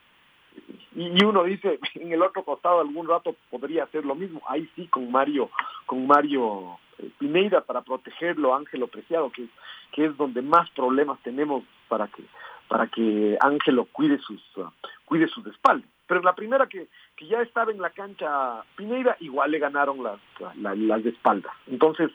[0.94, 4.42] Y, uno dice, en el otro costado algún rato podría hacer lo mismo.
[4.48, 5.50] Ahí sí con Mario
[5.86, 9.46] con Mario eh, Pineida para protegerlo, Ángelo Preciado, que,
[9.92, 12.24] que es donde más problemas tenemos para que
[12.68, 14.70] para que Ángelo cuide sus uh,
[15.04, 15.88] cuide sus espaldas.
[16.06, 20.18] Pero la primera que, que ya estaba en la cancha Pineira, igual le ganaron las,
[20.56, 21.52] las, de espaldas.
[21.68, 22.10] Entonces,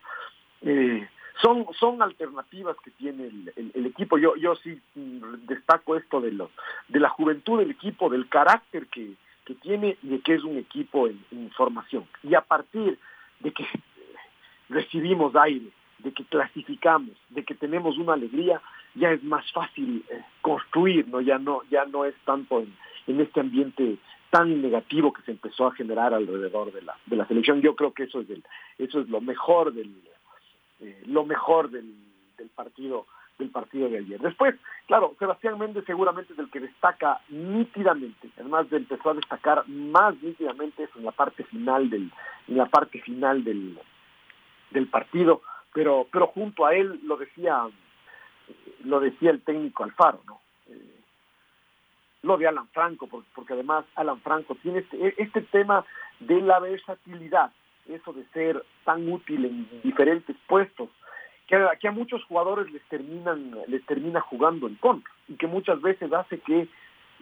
[0.61, 1.07] eh,
[1.41, 4.17] son, son alternativas que tiene el, equipo.
[4.17, 6.49] Yo, yo sí mm, destaco esto de, los,
[6.87, 9.13] de la juventud del equipo, del carácter que,
[9.45, 12.05] que tiene y de que es un equipo en, formación.
[12.23, 12.97] Y a partir
[13.39, 13.65] de que
[14.69, 15.69] recibimos aire,
[15.99, 18.61] de que clasificamos, de que tenemos una alegría,
[18.95, 21.21] ya es más fácil eh, construir, ¿no?
[21.21, 22.73] Ya no, ya no es tanto en,
[23.07, 23.97] en, este ambiente
[24.29, 27.61] tan negativo que se empezó a generar alrededor de la, de la selección.
[27.61, 28.43] Yo creo que eso es del,
[28.77, 29.93] eso es lo mejor del,
[30.79, 31.93] eh, lo mejor del,
[32.37, 33.05] del partido
[33.37, 34.17] del partido de ayer.
[34.21, 34.55] Después,
[34.87, 40.15] claro, Sebastián Méndez seguramente es el que destaca nítidamente, además de empezó a destacar más
[40.21, 42.13] nítidamente eso en la parte final del,
[42.47, 43.77] en la parte final del,
[44.71, 45.41] del partido,
[45.73, 47.67] pero, pero junto a él lo decía
[48.85, 50.39] lo decía el técnico Alfaro, ¿no?
[52.25, 55.85] lo de Alan Franco, porque, además Alan Franco tiene este, este, tema
[56.19, 57.51] de la versatilidad,
[57.87, 60.89] eso de ser tan útil en diferentes puestos,
[61.47, 66.11] que, a muchos jugadores les terminan les termina jugando en contra y que muchas veces
[66.11, 66.67] hace que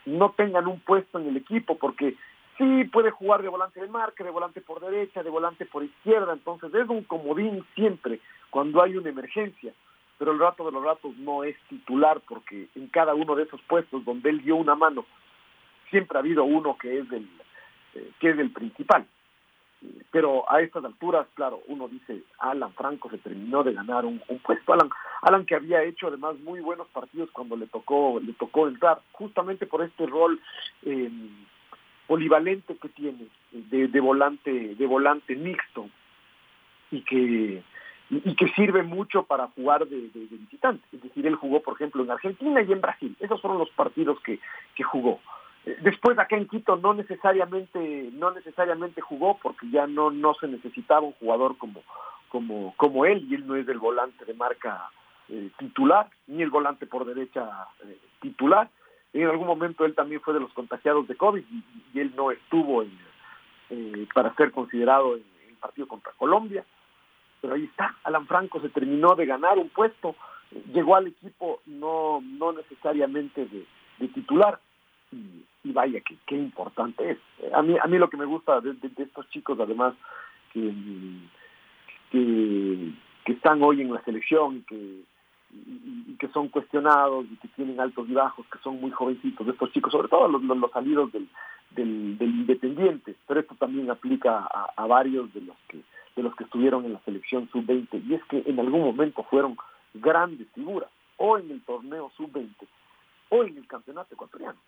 [0.06, 2.16] no tengan un puesto en el equipo porque
[2.58, 6.34] sí puede jugar de volante de marca, de volante por derecha, de volante por izquierda,
[6.34, 9.74] entonces es un comodín siempre cuando hay una emergencia
[10.18, 13.62] pero el rato de los ratos no es titular porque en cada uno de esos
[13.64, 15.06] puestos donde él dio una mano
[15.90, 17.28] siempre ha habido uno que es del
[17.96, 19.06] eh, que es el principal
[20.12, 24.74] pero a estas alturas claro uno dice Alan Franco se terminó de ganar un, puesto
[24.74, 24.90] Alan
[25.22, 29.66] Alan que había hecho además muy buenos partidos cuando le tocó le tocó entrar justamente
[29.66, 30.40] por este rol
[30.84, 31.12] eh,
[32.08, 35.90] polivalente que tiene de, de volante de volante mixto
[36.92, 37.64] y que
[38.10, 40.86] y, que sirve mucho para jugar de, visitante.
[40.92, 43.16] Es decir, él jugó, por ejemplo, en Argentina y en Brasil.
[43.20, 44.40] Esos fueron los partidos que,
[44.76, 45.20] que jugó.
[45.66, 50.48] Eh, después acá en Quito no necesariamente, no necesariamente jugó porque ya no, no se
[50.48, 51.84] necesitaba un jugador como,
[52.30, 54.90] como, como él, y él no es el volante de marca
[55.30, 58.70] eh, titular, ni el volante por derecha eh, titular.
[59.14, 61.44] En algún momento él también fue de los contagiados de COVID
[61.94, 66.66] y, él no estuvo en, para ser considerado en el partido contra Colombia
[67.44, 70.16] pero ahí está, Alan Franco se terminó de ganar un puesto,
[70.74, 74.62] llegó al equipo no, no necesariamente de, titular,
[75.72, 77.18] vaya que qué importante es.
[77.54, 79.94] A mí, a mí lo que me gusta de, estos chicos, además,
[80.52, 80.74] que,
[82.12, 82.92] que,
[83.26, 85.02] están hoy en la selección y que,
[85.52, 89.54] y, que son cuestionados y que tienen altos y bajos, que son muy jovencitos, de
[89.54, 91.28] estos chicos, sobre todo los, los, salidos del,
[91.72, 95.82] del, Independiente, pero esto también aplica a varios de los que
[96.16, 99.58] de los que estuvieron en la selección sub-20, y es que en algún momento fueron
[99.94, 102.50] grandes figuras, o en el torneo sub-20,
[103.30, 104.60] o en el campeonato ecuatoriano.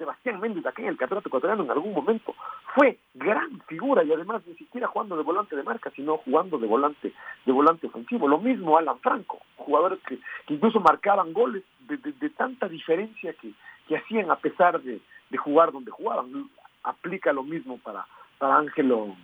[0.00, 2.34] Sebastián Méndez aquí en el campeonato ecuatoriano en algún momento
[2.74, 6.66] fue gran figura y además ni siquiera jugando de volante de marca, sino jugando de
[6.66, 7.12] volante,
[7.44, 8.26] de volante ofensivo.
[8.26, 13.52] Lo mismo Alan Franco, jugadores que, incluso marcaban goles de, tanta diferencia que,
[13.94, 15.02] hacían a pesar de,
[15.36, 16.48] jugar donde jugaban.
[16.82, 18.06] Aplica lo mismo para,
[18.38, 19.14] para Ángelo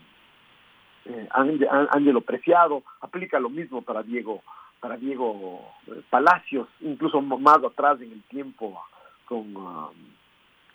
[1.07, 4.43] eh, Ángelo Preciado, aplica lo mismo para Diego,
[4.81, 8.79] para Diego eh, Palacios, incluso más atrás en el tiempo
[9.25, 10.16] con, um,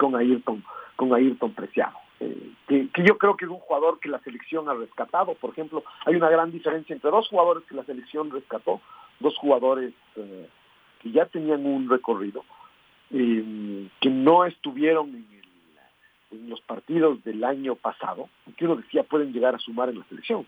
[0.02, 0.64] con Ayrton,
[0.96, 1.96] con Ayrton Preciado.
[2.20, 5.36] Eh, que, yo creo que es un jugador que la selección ha rescatado.
[5.36, 8.82] Por ejemplo, hay una gran diferencia entre dos jugadores que la selección rescató,
[9.20, 12.44] dos jugadores que ya tenían un recorrido,
[13.12, 15.42] que no estuvieron en el
[16.32, 20.06] en los partidos del año pasado, que uno decía pueden llegar a sumar en la
[20.06, 20.48] selección.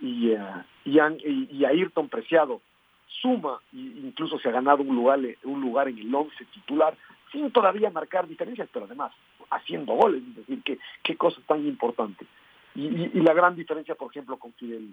[0.00, 2.60] Y, uh, y, Ayrton Preciado
[3.08, 6.96] suma e incluso se ha ganado un lugar, un lugar en el once titular
[7.32, 9.12] sin todavía marcar diferencias, pero además
[9.50, 12.26] haciendo goles, es decir, qué, qué cosa tan importante.
[12.74, 14.88] Y, y, la gran diferencia, por ejemplo, con Fidel,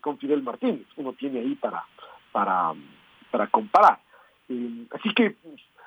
[0.00, 1.84] con Fidel Martínez, uno tiene ahí para,
[2.32, 2.72] para,
[3.30, 3.98] para comparar.
[4.48, 5.36] Eh, así que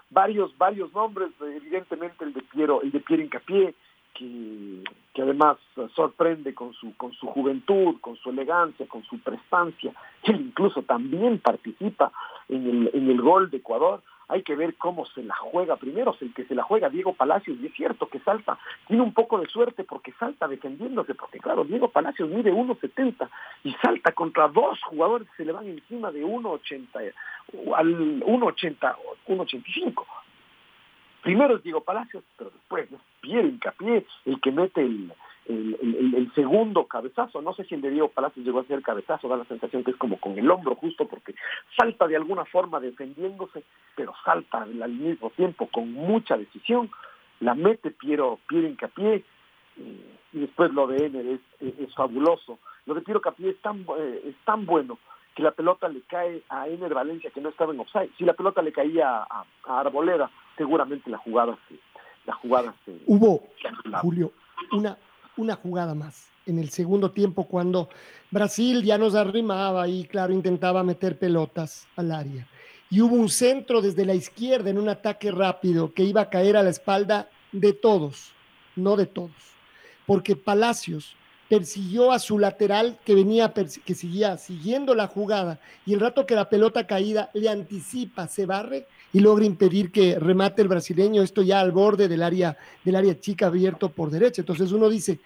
[0.10, 3.73] varios, varios nombres, evidentemente el de Piero, el de Piero Incapié,
[4.13, 5.58] que, que además
[5.95, 9.93] sorprende con su, con su juventud, con su elegancia, con su prestancia.
[10.24, 12.12] Él incluso también participa
[12.50, 15.76] en el, en el gol de Ecuador hay que ver cómo se la juega.
[15.76, 19.13] Primero, el que se la juega Diego Palacios, y es cierto que salta, tiene un
[19.13, 23.30] poco de suerte porque salta defendiéndose, porque claro, Diego Palacios mide 1.70
[23.65, 27.13] y salta contra dos jugadores que se le van encima de 1.80
[27.76, 28.95] al 1.80,
[29.28, 30.06] 1.85.
[31.21, 35.13] Primero es Diego Palacios, pero después es Pierre Hincapié el que mete el,
[35.47, 37.41] el, segundo cabezazo.
[37.41, 39.91] No sé si el de Diego Palacios llegó a ser cabezazo, da la sensación que
[39.91, 41.36] es como con el hombro justo porque
[41.77, 43.63] salta de alguna forma defendiéndose,
[43.95, 46.89] pero salta al mismo tiempo con mucha decisión.
[47.39, 49.23] La mete Piero, Piero Incapié
[49.77, 51.25] eh, y después lo de Ener
[51.60, 52.60] es, fabuloso.
[52.86, 54.97] Lo de Piero Capié es tan, eh, es tan bueno
[55.36, 58.12] que la pelota le cae a Ener Valencia que no estaba en offside.
[58.17, 60.29] Si la pelota le caía a, Arboleda,
[60.62, 61.76] seguramente la jugada se,
[62.26, 63.43] la jugada se, Hubo,
[64.02, 64.32] Julio,
[64.71, 64.97] una
[65.38, 67.89] una jugada más en el segundo tiempo cuando
[68.30, 72.47] Brasil ya nos arrimaba y claro intentaba meter pelotas al área.
[72.89, 76.58] Y hubo un centro desde la izquierda en un ataque rápido que iba a caer
[76.58, 78.34] a la espalda de todos,
[78.76, 79.32] no de todos,
[80.06, 81.15] porque Palacios
[81.47, 86.36] persiguió a su lateral que venía, que seguía siguiendo la jugada y el rato que
[86.36, 91.41] la pelota caída le anticipa, se barre y logra impedir que remate el brasileño, esto
[91.41, 94.41] ya al borde del área, del área chica abierto por derecha.
[94.41, 95.19] Entonces uno dice,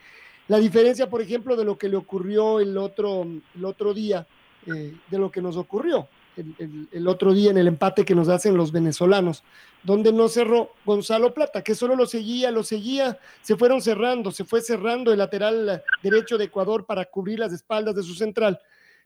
[0.48, 4.28] la diferencia, por ejemplo, de lo que le ocurrió el otro, el otro día,
[4.68, 6.08] eh, de lo que nos ocurrió.
[6.38, 9.44] el, otro día en el empate que nos hacen los venezolanos,
[9.84, 14.44] donde no cerró Gonzalo Plata, que solo lo seguía, lo seguía, se fueron cerrando, se
[14.44, 18.60] fue cerrando el lateral derecho de Ecuador para cubrir las espaldas de su central,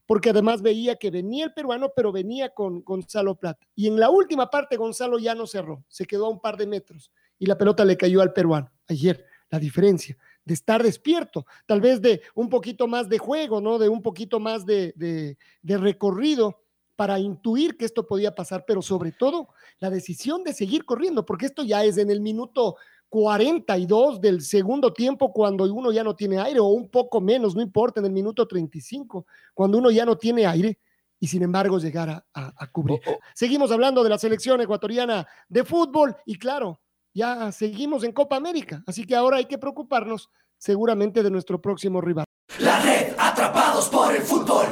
[0.09, 3.67] porque además veía que venía el peruano, pero venía con Gonzalo Plata.
[3.75, 6.65] Y en la última parte Gonzalo ya no cerró, se quedó a un par de
[6.65, 8.71] metros y la pelota le cayó al peruano.
[8.87, 13.77] Ayer, la diferencia de estar despierto, tal vez de un poquito más de juego, ¿no?
[13.77, 16.63] De un poquito más de, de, recorrido
[16.95, 21.45] para intuir que esto podía pasar, pero sobre todo la decisión de seguir corriendo, porque
[21.45, 22.77] esto ya es en el minuto
[23.09, 27.61] 42 del segundo tiempo cuando uno ya no tiene aire, o un poco menos, no
[27.61, 30.79] importa, en el minuto 35, cuando uno ya no tiene aire,
[31.19, 33.01] y sin embargo llegar a, cubrir.
[33.05, 33.19] Oh, oh.
[33.33, 36.79] Seguimos hablando de la selección ecuatoriana de fútbol y claro,
[37.13, 41.99] ya seguimos en Copa América, así que ahora hay que preocuparnos seguramente de nuestro próximo
[41.99, 42.25] rival.
[42.59, 44.65] La red Atrapados por el Fútbol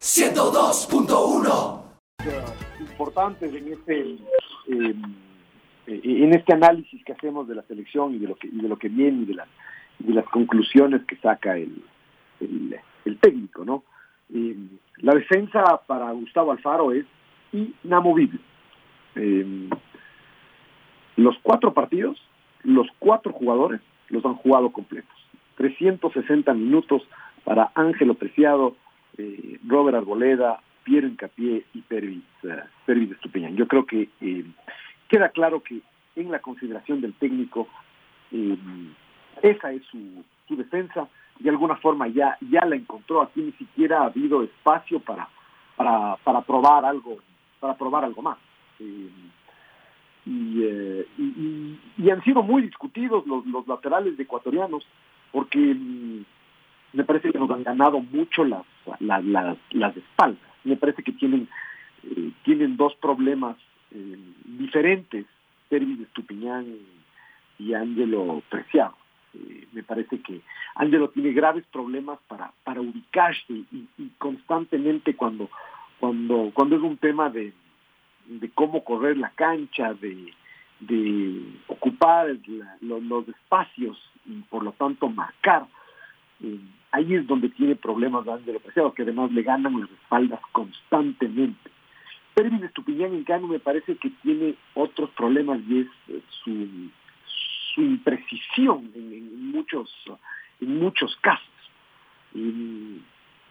[0.00, 1.82] 102.1
[2.80, 4.00] importantes en este
[4.68, 5.27] em,
[5.88, 8.78] eh, en este análisis que hacemos de la selección y de lo que de lo
[8.78, 9.48] que viene y de las
[9.98, 11.82] de las conclusiones que saca el,
[12.40, 13.82] el, técnico, ¿no?
[14.32, 17.04] Em, la defensa para Gustavo Alfaro es
[17.52, 18.38] inamovible.
[19.16, 19.68] Eh,
[21.16, 22.16] los cuatro partidos,
[22.62, 25.14] los cuatro jugadores los han jugado completos.
[25.56, 27.02] 360 minutos
[27.44, 28.76] para Ángelo Preciado,
[29.16, 32.48] eh, Robert Arboleda, Piero Incapié y Pervis, uh,
[32.86, 33.56] Pervis Estupiñán.
[33.56, 34.44] Yo creo que eh,
[35.08, 35.80] queda claro que
[36.16, 37.68] en la consideración del técnico
[38.32, 38.56] eh,
[39.42, 41.08] esa es su, su, defensa.
[41.38, 43.22] De alguna forma ya, ya la encontró.
[43.22, 45.28] Aquí ni siquiera ha habido espacio para,
[45.76, 47.18] para, para probar algo,
[47.60, 48.38] para probar algo más.
[48.80, 49.08] Eh,
[50.26, 54.86] y, han sido muy discutidos los, los laterales de ecuatorianos
[55.30, 56.24] porque mm,
[56.92, 58.64] me parece que nos han ganado mucho las,
[59.00, 59.24] las,
[59.70, 60.40] las, espaldas.
[60.64, 61.48] Me parece que tienen,
[62.04, 63.56] eh, tienen dos problemas
[63.92, 65.26] eh, diferentes,
[65.68, 66.66] Servi Estupiñán
[67.58, 68.96] y Ángelo Preciado.
[69.72, 70.40] me parece que
[70.74, 73.86] Ángelo tiene graves problemas para, para ubicarse y,
[74.18, 75.50] constantemente cuando,
[76.00, 77.52] cuando, cuando es un tema de,
[78.26, 80.32] de cómo correr la cancha, de,
[80.80, 82.36] de ocupar
[82.80, 85.66] los, espacios y por lo tanto marcar.
[86.42, 86.60] Eh,
[86.92, 91.70] ahí es donde tiene problemas Ángel Preciado, que además le ganan las espaldas constantemente.
[92.38, 98.92] Pervin Estupiñán, en cambio, me parece que tiene otros problemas y es eh, su, imprecisión
[98.94, 99.92] en, muchos
[100.60, 101.48] en muchos casos.
[102.32, 103.00] Y,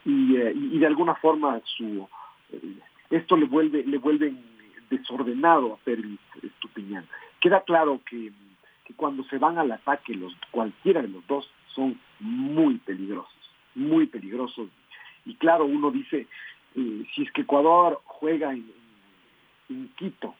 [0.05, 2.07] eh, de alguna forma su
[3.09, 4.33] esto le vuelve le vuelve
[4.89, 7.05] desordenado a Pervis Estupiñán.
[7.41, 8.31] Queda claro que,
[8.95, 14.69] cuando se van al ataque los cualquiera de los dos son muy peligrosos, muy peligrosos.
[15.25, 16.27] Y claro, uno dice,
[16.75, 18.65] eh, si es que Ecuador juega en,
[19.97, 20.33] Quito,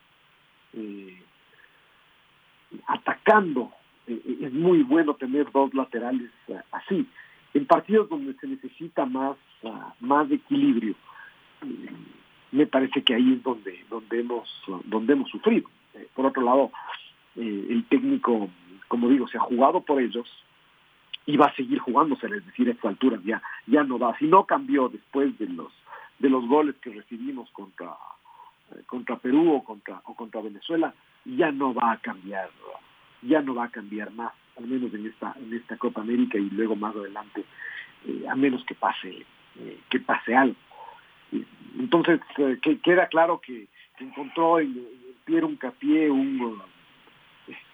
[0.73, 1.21] eh,
[2.87, 3.71] atacando,
[4.07, 6.31] eh, es muy bueno tener dos laterales
[6.71, 7.05] así.
[7.53, 9.35] En partidos donde se necesita más,
[9.65, 10.95] ah, más equilibrio,
[12.51, 14.49] me parece que ahí es donde, donde, hemos,
[14.85, 15.69] donde hemos sufrido.
[15.93, 16.71] Eh, por otro lado,
[17.35, 18.49] eh, el técnico,
[18.87, 20.27] como digo, se ha jugado por ellos
[21.25, 24.17] y va a seguir jugándose, es decir, a esta altura ya, ya no va.
[24.17, 25.73] Si no cambió después de los,
[26.19, 27.95] de los goles que recibimos contra,
[28.71, 30.93] eh, contra Perú o contra, o contra Venezuela,
[31.25, 32.49] ya no va a cambiar,
[33.21, 36.49] ya no va a cambiar más, al menos en esta, en esta Copa América y
[36.49, 37.43] luego más adelante,
[38.29, 39.25] a menos que pase,
[39.89, 40.55] que pase algo.
[41.77, 43.67] Entonces, eh, que queda claro que,
[43.99, 44.85] encontró en,
[45.25, 46.63] Piero Uncapié un, eh,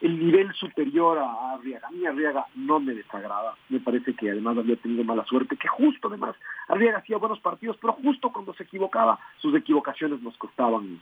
[0.01, 1.87] el nivel superior a, Arriaga.
[1.87, 3.55] A mí Arriaga no me desagrada.
[3.69, 6.35] Me parece que además había tenido mala suerte, que justo además
[6.67, 10.99] Arriaga hacía buenos partidos, pero justo cuando se equivocaba, sus equivocaciones nos costaban,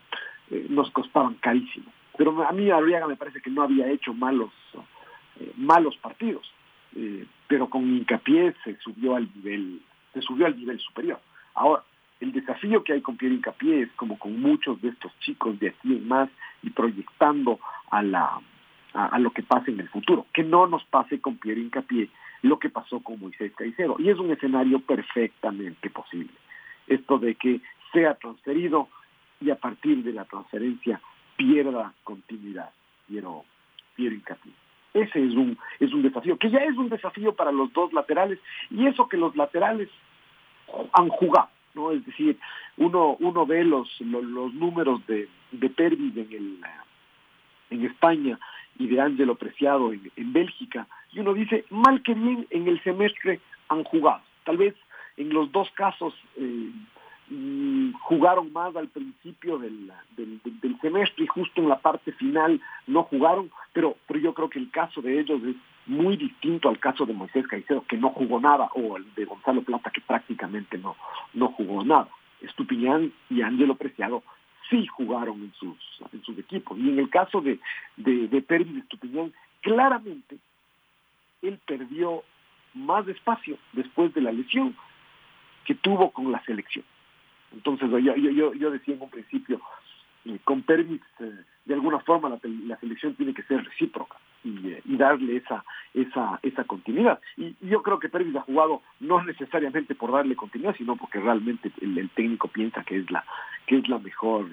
[0.50, 1.92] eh, nos costaban carísimo.
[2.18, 4.52] Pero a mí Arriaga me parece que no había hecho malos,
[5.56, 6.52] malos partidos.
[7.48, 9.82] pero con hincapié se subió al nivel,
[10.14, 11.20] se subió al nivel superior.
[11.54, 11.84] Ahora,
[12.22, 15.70] el desafío que hay con Pierre Incapié es como con muchos de estos chicos de
[15.70, 16.30] aquí en más
[16.62, 18.40] y proyectando a la
[18.94, 22.10] a, lo que pase en el futuro, que no nos pase con Pierre Incapié
[22.42, 23.96] lo que pasó con Moisés Caicedo.
[24.00, 26.34] Y es un escenario perfectamente posible.
[26.88, 27.62] Esto de que
[27.94, 28.90] sea transferido
[29.40, 31.00] y a partir de la transferencia
[31.38, 32.72] pierda continuidad.
[33.08, 33.46] Quiero
[33.96, 34.54] Pierre Incapié.
[34.94, 38.40] Ese es un, es un desafío, que ya es un desafío para los dos laterales,
[38.70, 39.90] y eso que los laterales
[40.94, 41.92] han jugado ¿no?
[41.92, 42.38] Es decir,
[42.78, 46.60] uno, uno ve los, los, números de, de Pervis en, el,
[47.70, 48.40] en España
[48.82, 52.82] y de Ángelo Preciado en, en Bélgica, y uno dice, mal que bien en el
[52.84, 54.22] semestre han jugado.
[54.44, 54.76] Tal vez
[55.18, 56.72] en los dos casos eh,
[57.30, 63.04] mm, jugaron más al principio del, del, semestre y justo en la parte final no
[63.04, 65.56] jugaron, pero, pero yo creo que el caso de ellos es
[65.86, 69.62] muy distinto al caso de Moisés Caicedo, que no jugó nada, o el de Gonzalo
[69.62, 70.96] Plata, que prácticamente no,
[71.34, 72.08] no jugó nada.
[72.42, 74.24] Estupiñán y Ángelo Preciado
[74.72, 75.78] sí jugaron en sus,
[76.12, 76.80] en sus equipos.
[76.80, 77.60] Y en el caso de,
[77.98, 80.38] de, de Pérez Estupiñán, claramente
[81.44, 82.24] él perdió
[82.74, 84.76] más espacio después de la lesión
[85.66, 86.86] que tuvo con la selección.
[87.54, 89.62] Entonces yo, yo, yo decía en un principio,
[90.26, 94.82] eh, con Pervis eh, de alguna forma la, selección tiene que ser recíproca y, eh,
[94.86, 95.64] darle esa
[95.94, 97.20] esa esa continuidad.
[97.38, 101.72] Y, yo creo que Pervis ha jugado no necesariamente por darle continuidad, sino porque realmente
[101.82, 103.24] el, técnico piensa que es la
[103.66, 104.48] que es la mejor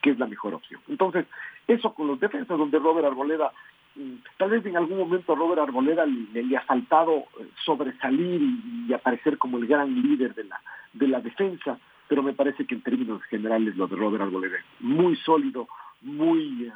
[0.00, 0.80] que es la mejor opción.
[0.88, 1.26] Entonces,
[1.68, 3.52] eso con los defensas donde Robert Arboleda
[3.94, 7.24] mm, tal vez en algún momento Robert Arboleda le, ha faltado
[7.64, 10.60] sobresalir y, y, aparecer como el gran líder de la
[10.92, 11.78] de la defensa
[12.12, 15.66] pero me parece que en términos generales lo de Robert Arboleda es muy sólido,
[16.02, 16.72] muy eh,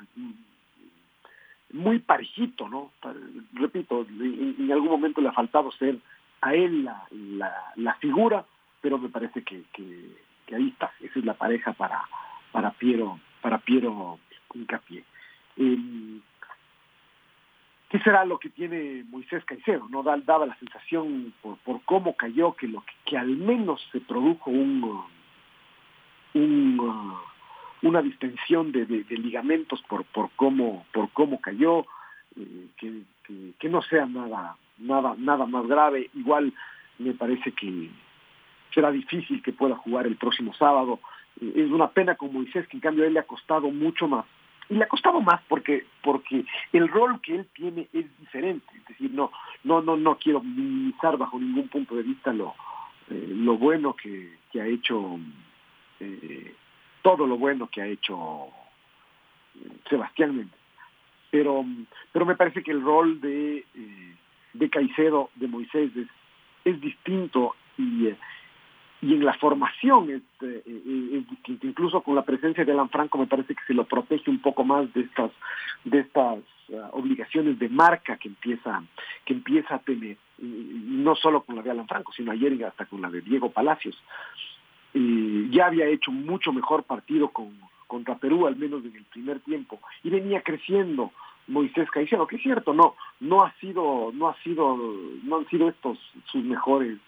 [1.72, 2.92] muy parejito, ¿no?
[3.52, 5.98] Repito, en, algún momento le ha faltado ser
[6.40, 8.44] a él la, la, figura,
[8.80, 9.64] pero me parece que,
[10.54, 12.02] ahí está, esa es la pareja para,
[12.52, 14.18] para Piero, para Piero
[14.54, 15.04] Hincapié.
[15.56, 16.20] Eh,
[17.88, 19.88] ¿Qué será lo que tiene Moisés Caicedo?
[19.88, 20.02] ¿no?
[20.02, 24.50] Daba la sensación por, por cómo cayó que, lo que, que al menos se produjo
[24.50, 25.04] un,
[27.86, 30.04] una distensión de, ligamentos por,
[30.36, 31.86] cómo por cómo cayó,
[32.36, 32.66] eh,
[33.58, 36.10] que, no sea nada nada nada más grave.
[36.14, 36.52] Igual
[36.98, 37.90] me parece que
[38.74, 41.00] será difícil que pueda jugar el próximo sábado.
[41.40, 44.08] Eh, es una pena con Moisés que en cambio a él le ha costado mucho
[44.08, 44.24] más.
[44.68, 48.66] Y le ha costado más porque porque el rol que él tiene es diferente.
[48.76, 49.30] Es decir, no
[49.64, 52.54] no no no quiero minimizar bajo ningún punto de vista lo
[53.10, 55.18] eh, lo bueno que, ha hecho
[57.06, 58.48] todo lo bueno que ha hecho
[59.88, 60.58] Sebastián Méndez.
[61.30, 61.64] Pero,
[62.10, 64.16] pero me parece que el rol de, eh,
[64.54, 65.92] de Caicedo, de Moisés,
[66.64, 68.16] es, distinto y, eh,
[69.02, 71.68] y en la formación es, es, distinto.
[71.68, 74.64] Incluso con la presencia de Alan Franco me parece que se lo protege un poco
[74.64, 75.30] más de estas,
[75.84, 76.40] de estas
[76.90, 78.82] obligaciones de marca que empieza,
[79.24, 83.00] que empieza a tener, no solo con la de Alan Franco, sino ayer hasta con
[83.00, 83.96] la de Diego Palacios
[85.50, 89.78] ya había hecho mucho mejor partido con, contra Perú, al menos en el primer tiempo,
[90.02, 91.12] y venía creciendo
[91.48, 94.76] Moisés Caicedo, que es cierto, no, no ha sido, no ha sido,
[95.22, 96.98] no han sido estos sus mejores,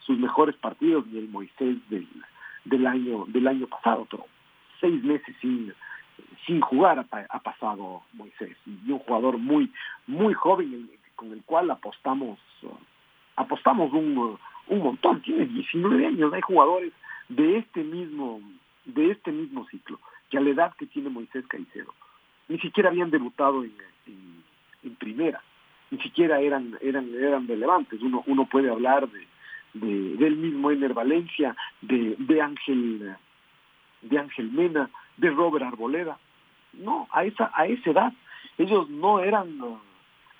[0.00, 2.06] sus mejores partidos ni el Moisés del,
[2.64, 4.26] del año, del año pasado, pero
[4.80, 5.72] seis meses sin,
[6.46, 9.72] sin jugar ha, ha pasado Moisés, y un jugador muy,
[10.06, 12.38] muy joven con el cual apostamos,
[13.36, 16.92] apostamos un, un montón, tiene 19 años, hay jugadores
[17.36, 18.40] de este mismo,
[18.84, 19.98] de este mismo ciclo,
[20.30, 21.94] que a la edad que tiene Moisés Caicedo,
[22.48, 23.72] ni siquiera habían debutado en,
[24.82, 25.42] en, primera,
[25.90, 28.00] ni siquiera eran, eran, eran relevantes.
[28.02, 29.26] Uno, uno puede hablar de,
[29.74, 33.16] de del mismo Ener Valencia, de, de Ángel,
[34.02, 36.18] de Ángel Mena, de Robert Arboleda.
[36.74, 38.12] No, a esa, a esa edad,
[38.58, 39.58] ellos no eran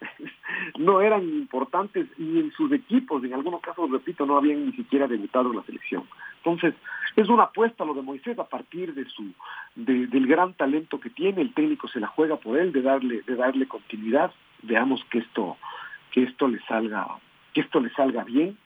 [0.78, 5.07] no eran importantes ni en sus equipos, en algunos casos, repito, no habían ni siquiera
[5.07, 6.05] debutado en la selección.
[6.38, 6.74] Entonces,
[7.16, 9.32] es una apuesta lo de Moisés a partir de su
[9.74, 13.36] del gran talento que tiene, el técnico se la juega por él de darle de
[13.36, 14.32] darle continuidad.
[14.62, 15.57] Veamos que esto
[16.11, 17.07] que esto le salga
[17.53, 18.57] que esto le salga bien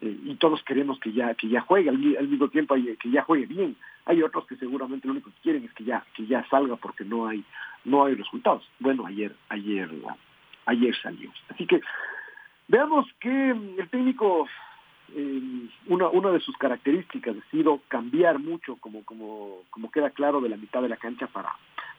[0.00, 3.46] eh, y todos queremos que ya que ya juegue al, mismo tiempo que ya juegue
[3.46, 3.76] bien.
[4.04, 7.04] Hay otros que seguramente lo único que quieren es que ya que ya salga porque
[7.04, 7.44] no hay
[7.84, 8.68] no hay resultados.
[8.80, 9.88] Bueno, ayer ayer
[10.66, 11.30] ayer salió.
[11.48, 11.80] Así que
[12.68, 14.48] veamos que el técnico,
[15.14, 20.40] eh, una, una de sus características ha sido cambiar mucho, como, como, como queda claro,
[20.40, 21.54] de la mitad de la cancha para,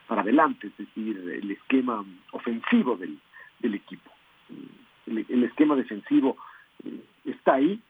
[0.06, 3.18] para adelante, es decir, el esquema ofensivo del,
[3.60, 4.10] del equipo.
[5.06, 6.36] El, esquema defensivo
[6.84, 7.80] eh, está ahí,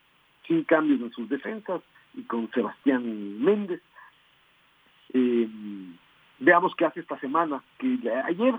[0.47, 1.81] sin cambios en sus defensas,
[2.15, 3.81] y con Sebastián Méndez.
[5.13, 5.49] Eh,
[6.39, 8.55] veamos qué hace esta semana, que ayer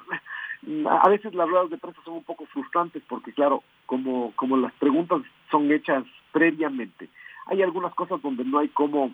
[0.89, 4.74] a veces las ruedas de prensa son un poco frustrantes porque claro, como, como las
[4.74, 7.09] preguntas son hechas previamente,
[7.47, 9.11] hay algunas cosas donde no hay como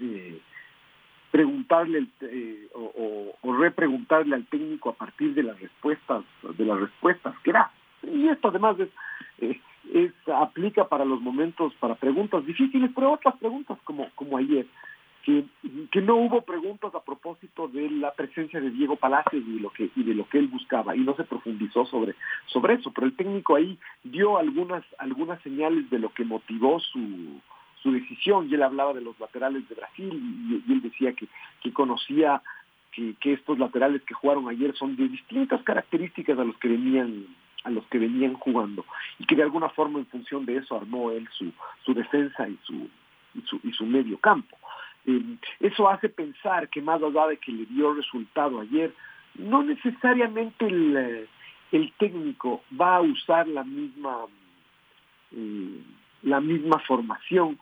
[0.00, 0.40] eh,
[1.30, 6.24] preguntarle eh, o, o, repreguntarle al técnico a partir de las respuestas
[6.56, 7.70] de las respuestas que da.
[8.02, 8.88] Y esto además es,
[9.40, 9.60] eh,
[9.92, 14.66] es aplica para los momentos para preguntas difíciles pero otras preguntas como como ayer
[15.24, 19.70] que, no hubo preguntas a propósito de la presencia de Diego Palacios y de lo
[19.70, 22.14] que y de lo que él buscaba y no se profundizó sobre
[22.46, 27.40] sobre eso pero el técnico ahí dio algunas algunas señales de lo que motivó su
[27.82, 31.26] su decisión y él hablaba de los laterales de Brasil y, él decía que,
[31.62, 32.42] que conocía
[32.92, 37.26] que, que, estos laterales que jugaron ayer son de distintas características a los que venían
[37.64, 38.84] a los que venían jugando
[39.18, 41.50] y que de alguna forma en función de eso armó él su,
[41.84, 42.88] su defensa y su,
[43.34, 44.56] y su, y su medio campo.
[45.06, 48.92] Eh, eso hace pensar que más allá de que le dio resultado ayer,
[49.34, 50.96] no necesariamente el,
[51.72, 54.26] eh, técnico va a usar la misma
[55.32, 55.82] eh,
[56.22, 57.58] la misma formación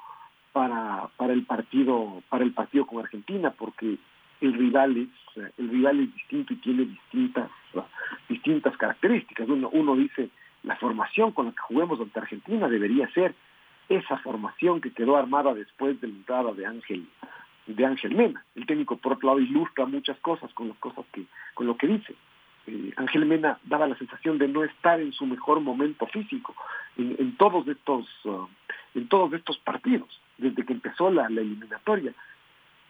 [0.52, 3.96] para, para el partido para el partido con Argentina porque
[4.42, 7.50] el rival es el rival es distinto y tiene distintas
[8.28, 9.48] distintas características.
[9.48, 10.28] Uno uno dice
[10.62, 13.34] la formación con la que juguemos ante Argentina debería ser
[13.96, 17.06] esa formación que quedó armada después de la entrada de Ángel
[17.66, 18.44] de Ángel Mena.
[18.56, 21.24] El técnico por otro lado ilustra muchas cosas con las cosas que
[21.54, 22.14] con lo que dice.
[22.66, 26.54] Eh, Ángel Mena daba la sensación de no estar en su mejor momento físico
[26.96, 28.46] en, todos estos uh,
[28.94, 32.12] en todos estos partidos desde que empezó la, eliminatoria.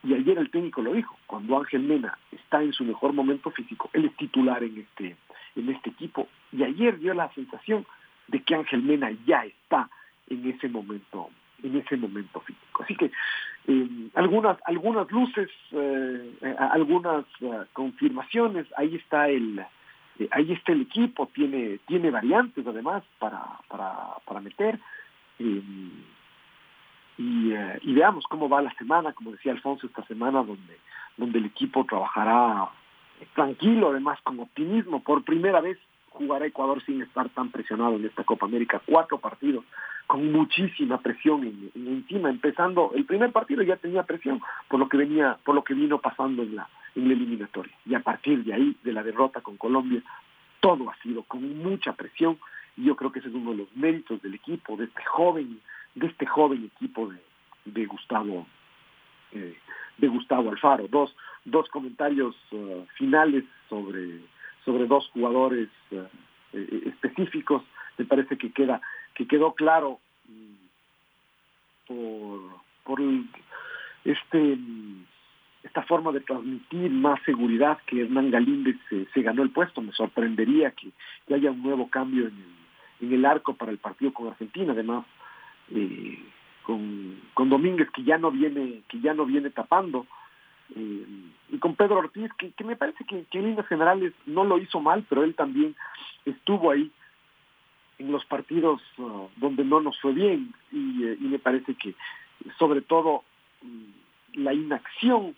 [0.04, 3.88] Y ayer el técnico lo dijo cuando Ángel Mena está en su mejor momento físico
[3.92, 5.16] él es titular en este
[5.56, 6.28] en este equipo.
[6.50, 7.86] Y ayer dio la sensación
[8.28, 9.90] de que Ángel Mena ya está
[10.28, 11.30] en ese momento
[11.62, 13.10] en ese momento físico así que
[13.68, 17.24] eh, algunas algunas luces, eh, eh, algunas
[17.72, 18.66] confirmaciones.
[18.76, 19.64] Ahí está el
[20.30, 24.78] ahí está el equipo, tiene tiene variantes además para para, para meter.
[25.38, 25.62] Y,
[27.18, 30.78] y, veamos cómo va la semana, como decía Alfonso, esta semana donde
[31.16, 32.68] donde el equipo trabajará
[33.34, 35.02] tranquilo, además con optimismo.
[35.02, 35.78] Por primera vez
[36.10, 38.82] jugará Ecuador sin estar tan presionado en esta Copa América.
[38.84, 39.64] Cuatro partidos
[40.12, 42.28] con muchísima presión en, encima.
[42.28, 46.02] Empezando el primer partido ya tenía presión por lo que venía, por lo que vino
[46.02, 47.72] pasando en la, en la eliminatoria.
[47.86, 50.02] Y a partir de ahí, de la derrota con Colombia,
[50.60, 52.38] todo ha sido con mucha presión.
[52.76, 55.58] Y yo creo que ese es uno de los méritos del equipo, de este joven,
[55.94, 57.18] de este joven equipo de,
[57.64, 58.46] de Gustavo,
[59.32, 59.56] eh,
[59.96, 60.88] de Gustavo Alfaro.
[60.88, 64.20] Dos, dos comentarios uh, finales sobre
[64.66, 66.06] sobre dos jugadores eh,
[66.52, 67.62] eh, específicos.
[67.96, 68.80] Me parece que queda
[69.14, 70.54] que quedó claro mm,
[72.84, 73.00] por,
[74.04, 74.58] este
[75.62, 79.80] esta forma de transmitir más seguridad que Hernán Galíndez se, ganó el puesto.
[79.80, 80.90] Me sorprendería que,
[81.32, 84.72] haya un nuevo cambio en el, en el arco para el partido con Argentina.
[84.72, 85.06] Además,
[85.70, 86.18] eh,
[86.64, 90.06] con, con Domínguez que ya no viene que ya no viene tapando
[90.74, 91.06] eh,
[91.50, 95.04] y con Pedro Ortiz, que, me parece que, en líneas generales no lo hizo mal,
[95.08, 95.74] pero él también
[96.24, 96.90] estuvo ahí
[98.02, 101.94] en los partidos uh, donde no nos fue bien y, eh, y, me parece que
[102.58, 103.22] sobre todo
[103.62, 105.34] mm, la inacción,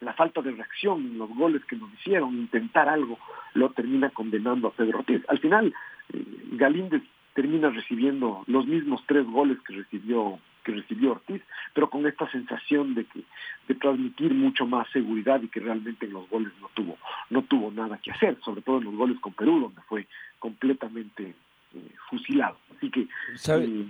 [0.00, 3.18] la falta de reacción en los goles que nos hicieron, intentar algo,
[3.54, 5.22] lo termina condenando a Pedro Ortiz.
[5.28, 5.74] Al final,
[6.12, 7.02] eh, Galíndez
[7.34, 11.42] termina recibiendo los mismos tres goles que recibió que recibió Ortiz,
[11.74, 13.20] pero con esta sensación de que
[13.68, 16.96] de transmitir mucho más seguridad y que realmente en los goles no tuvo
[17.28, 20.06] no tuvo nada que hacer, sobre todo en los goles con Perú donde fue
[20.38, 21.34] completamente
[21.74, 22.56] eh, fusilado.
[22.76, 23.08] Así que
[23.48, 23.86] eh,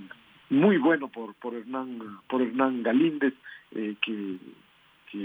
[0.50, 3.34] muy bueno por por Hernán por Hernán Galíndez
[3.72, 4.38] eh, que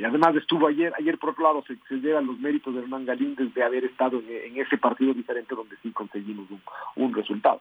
[0.06, 3.64] además estuvo ayer, ayer por otro lado se, se los méritos de Hernán Galíndez de
[3.64, 6.62] haber estado en, ese partido diferente donde sí conseguimos un,
[6.96, 7.60] un resultado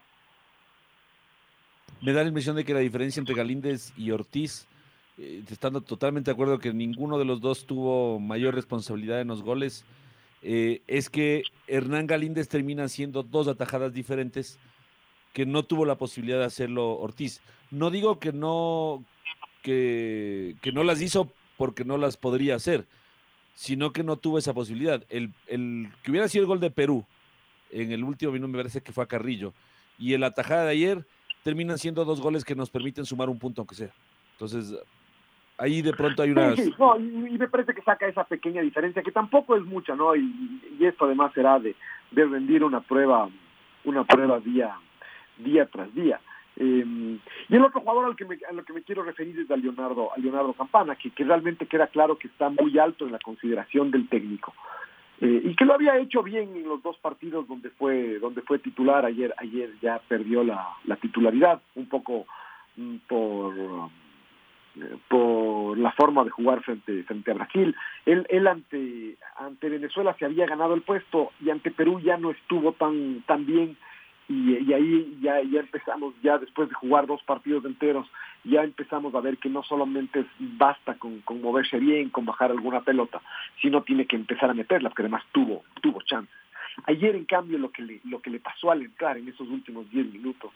[2.01, 4.66] me da la impresión de que la diferencia entre Galíndez y Ortiz,
[5.18, 9.42] eh, estando totalmente de acuerdo que ninguno de los dos tuvo mayor responsabilidad en los
[9.42, 9.84] goles,
[10.42, 14.59] eh, es que Hernán Galíndez termina haciendo dos atajadas diferentes
[15.32, 17.40] que no tuvo la posibilidad de hacerlo Ortiz.
[17.70, 19.04] No digo que no,
[19.62, 22.86] que, que no las hizo porque no las podría hacer,
[23.54, 25.04] sino que no tuvo esa posibilidad.
[25.08, 27.04] El, el que hubiera sido el gol de Perú
[27.70, 29.52] en el último minuto me parece que fue a Carrillo.
[29.98, 31.04] Y el atajada de ayer
[31.42, 33.90] terminan siendo dos goles que nos permiten sumar un punto aunque sea.
[34.32, 34.74] Entonces,
[35.58, 36.54] ahí de pronto hay una...
[36.54, 40.14] y me parece que saca esa pequeña diferencia, que tampoco es mucha, ¿no?
[40.14, 41.74] Y, esto además será de,
[42.12, 43.28] de, rendir una prueba,
[43.84, 44.76] una prueba día,
[45.39, 46.20] día tras día.
[46.57, 47.18] Em,
[47.49, 49.57] y el otro jugador al que me, a lo que me quiero referir es a
[49.57, 53.20] Leonardo, a Leonardo Campana, que, que realmente queda claro que está muy alto en la
[53.20, 54.53] consideración del técnico.
[55.20, 58.61] Eh, y que lo había hecho bien en los dos partidos donde fue donde fue
[58.61, 62.26] titular ayer ayer ya perdió la, la titularidad un poco
[62.76, 63.91] mm, por
[65.09, 67.74] por la forma de jugar frente frente a Brasil
[68.07, 72.30] él él ante ante Venezuela se había ganado el puesto y ante Perú ya no
[72.30, 73.76] estuvo tan tan bien
[74.28, 78.06] y, ahí ya, ya empezamos, ya después de jugar dos partidos enteros,
[78.44, 82.82] ya empezamos a ver que no solamente basta con, con moverse bien, con bajar alguna
[82.82, 83.22] pelota,
[83.62, 86.34] sino tiene que empezar a meterla, porque además tuvo, tuvo chances.
[86.86, 89.90] Ayer, en cambio, lo que le, lo que le pasó al entrar en esos últimos
[89.90, 90.52] 10 minutos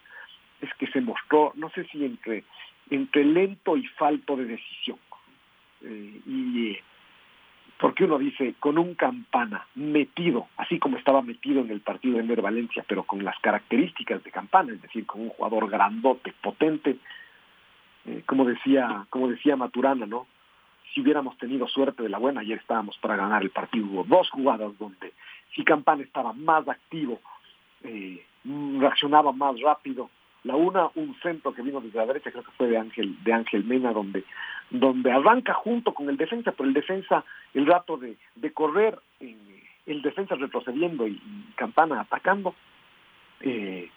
[0.61, 2.43] es que se mostró, no sé si entre
[2.89, 4.97] entre lento y falto de decisión.
[5.81, 6.77] Eh, y
[7.83, 12.21] porque uno dice, con un campana metido, así como estaba metido en el partido de
[12.21, 16.95] Ender Valencia, pero con las características de campana, es decir, con un jugador grandote, potente,
[18.05, 20.27] eh, como decía, como decía Maturana, ¿no?
[20.93, 23.85] Si hubiéramos tenido suerte de la buena, ayer estábamos para ganar el partido.
[23.85, 25.11] Hubo dos jugadas donde
[25.53, 27.19] si Campana estaba más activo,
[27.83, 28.25] eh,
[28.79, 30.09] reaccionaba más rápido,
[30.43, 33.33] la una, un centro que vino desde la derecha, creo que fue de Ángel, de
[33.33, 34.23] Ángel Mena, donde,
[34.69, 37.23] donde arranca junto con el defensa, pero el defensa,
[37.53, 39.35] el rato de, de correr, eh,
[39.85, 41.21] el defensa retrocediendo y,
[41.55, 42.55] Campana atacando,
[43.41, 43.89] eh,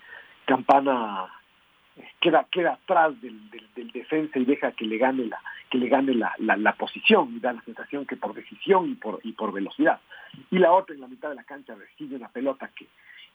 [0.45, 1.27] Campana
[1.97, 5.41] eh, queda, queda atrás del, del, defensa y deja que le gane la,
[5.71, 9.21] que le gane la, la, posición y da la sensación que por decisión y por,
[9.25, 10.01] y por velocidad.
[10.51, 12.87] Y la otra en la mitad de la cancha recibe una pelota que,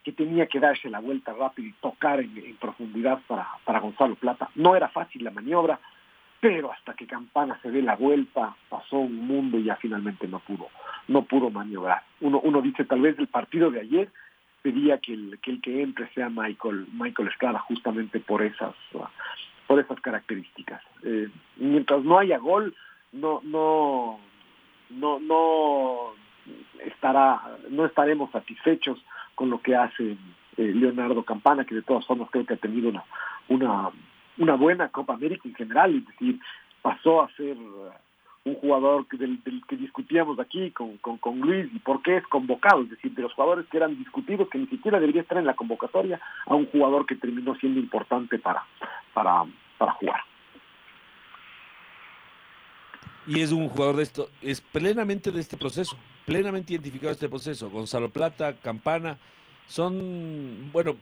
[0.02, 4.50] que tenía que darse la vuelta rápido y tocar en, profundidad para, para Gonzalo Plata.
[4.54, 5.78] No era fácil la maniobra,
[6.40, 10.40] pero hasta que Campana se dé la vuelta, pasó un mundo y ya finalmente no
[10.40, 10.68] pudo,
[11.06, 12.02] no pudo maniobrar.
[12.20, 14.08] Uno, uno dice, tal vez el partido de ayer
[14.60, 18.74] pedía que el que, entre sea Michael, Michael Estrada justamente por esas,
[19.68, 20.82] por esas características.
[21.04, 22.74] Eh, mientras no haya gol,
[23.12, 24.18] no, no,
[24.90, 26.14] no, no
[26.84, 27.40] estará,
[27.70, 28.98] no estaremos satisfechos
[29.34, 30.16] con lo que hace
[30.56, 33.04] eh, Leonardo Campana, que de todas formas creo que ha tenido una,
[33.48, 33.90] una,
[34.38, 36.38] una buena Copa América en general, es decir,
[36.82, 37.90] pasó a ser uh,
[38.44, 42.26] un jugador que, del, que discutíamos aquí con, con, con, Luis y por qué es
[42.26, 45.46] convocado, es decir, de los jugadores que eran discutidos, que ni siquiera debería estar en
[45.46, 48.64] la convocatoria, a un jugador que terminó siendo importante para,
[49.14, 49.44] para,
[49.78, 50.20] para jugar.
[53.26, 57.70] Y es un jugador de esto, es plenamente de este proceso plenamente identificado este proceso.
[57.70, 59.18] Gonzalo Plata, Campana,
[59.66, 60.96] son, bueno,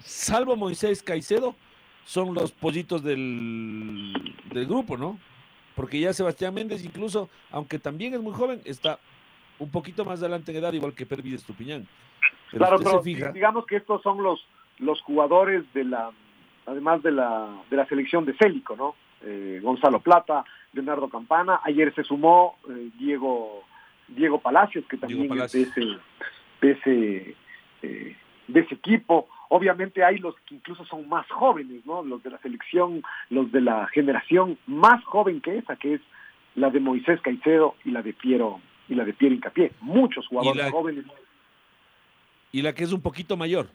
[0.00, 1.54] salvo Moisés Caicedo,
[2.04, 4.12] son los pollitos del,
[4.52, 5.18] del grupo, ¿no?
[5.74, 8.98] Porque ya Sebastián Méndez, incluso, aunque también es muy joven, está
[9.58, 11.86] un poquito más adelante en edad, igual que Pervis Estupiñán.
[12.50, 13.02] claro, pero
[13.32, 14.46] digamos que estos son los,
[14.78, 16.10] los jugadores de la,
[16.66, 18.94] además de la, de la selección de Célico, ¿no?
[19.22, 20.44] Eh, Gonzalo Plata,
[20.76, 23.64] Leonardo Campana, ayer se sumó eh, Diego
[24.08, 25.80] Diego Palacios, que también es de ese,
[26.60, 27.36] de ese,
[27.82, 28.16] eh,
[28.48, 29.28] de ese equipo.
[29.48, 32.02] Obviamente hay los que incluso son más jóvenes, ¿no?
[32.02, 36.00] Los de la selección, los de la generación más joven que esa, que es
[36.54, 39.72] la de Moisés Caicedo y la de Piero y la de Piero Incapié.
[39.80, 41.04] Muchos jugadores jóvenes.
[42.52, 43.68] Y la que es un poquito mayor,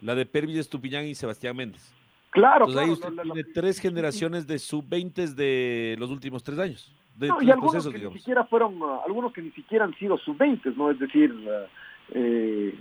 [0.00, 1.94] la de Pervis Estupiñán y Sebastián Méndez.
[2.32, 3.10] Claro, Entonces, claro.
[3.10, 7.98] Ahí usted tiene tres generaciones de sub-20 de los últimos tres años y algunos que
[7.98, 10.90] ni siquiera fueron, uh, algunos que ni siquiera han sido sub-20, ¿no?
[10.90, 11.66] Es decir, uh,
[12.14, 12.74] eh,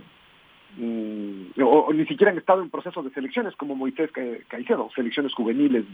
[0.78, 4.10] mm, o, ni siquiera han estado en procesos de selecciones como Moisés
[4.47, 5.86] Caicedo, selecciones juveniles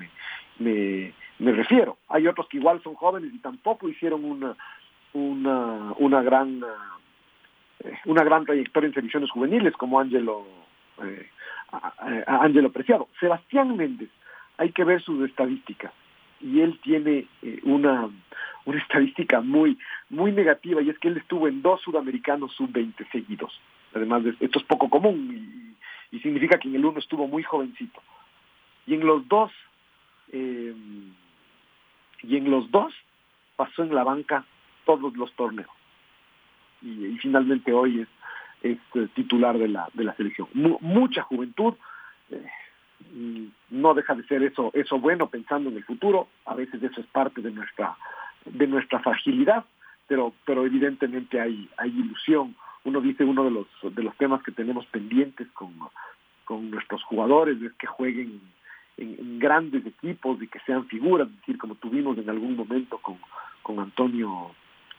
[0.60, 1.98] me, me, refiero.
[2.10, 4.56] Hay otros que igual son jóvenes y tampoco hicieron una,
[5.14, 6.68] una, una gran uh,
[8.06, 10.46] una gran trayectoria en selecciones juveniles como Ángelo
[11.04, 11.30] eh,
[12.28, 13.08] Ángelo Preciado.
[13.20, 14.10] Sebastián Méndez,
[14.58, 15.92] hay que ver sus estadísticas
[16.40, 18.10] y él tiene eh, una,
[18.66, 19.78] una estadística muy,
[20.10, 23.60] muy negativa y es que él estuvo en dos sudamericanos sub-20 seguidos.
[23.94, 25.76] Además, de, esto es poco común
[26.12, 28.02] y, y, significa que en el uno estuvo muy jovencito.
[28.86, 29.52] Y en los dos,
[30.32, 30.74] eh,
[32.24, 32.94] y en los dos
[33.56, 34.46] pasó en la banca
[34.86, 35.70] todos los torneos.
[36.82, 38.08] Y finalmente hoy es,
[38.62, 40.48] es, eh, titular de la, de la selección.
[40.54, 41.76] mucha juventud.
[42.30, 42.46] Eh,
[43.70, 47.08] no deja de ser eso eso bueno pensando en el futuro a veces eso es
[47.08, 47.96] parte de nuestra
[48.46, 49.66] de nuestra fragilidad
[50.08, 52.56] pero pero evidentemente hay hay ilusión
[52.86, 55.74] uno dice uno de los de los temas que tenemos pendientes con
[56.44, 58.42] con nuestros jugadores es que jueguen
[58.98, 63.18] en, grandes equipos y que sean figuras es decir como tuvimos en algún momento con
[63.62, 64.52] con Antonio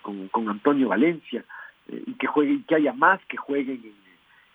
[0.02, 1.44] con, con Antonio Valencia
[1.88, 3.94] y que jueguen que haya más que jueguen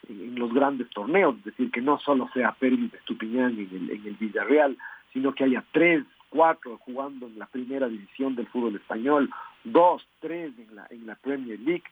[0.08, 3.92] en los grandes torneos, es decir, que no solo sea Pérez de Estupiñán en el,
[3.92, 4.78] en el Villarreal,
[5.12, 9.30] sino que haya tres, cuatro jugando en la primera división del fútbol español,
[9.64, 11.84] dos, tres en la, en la Premier League.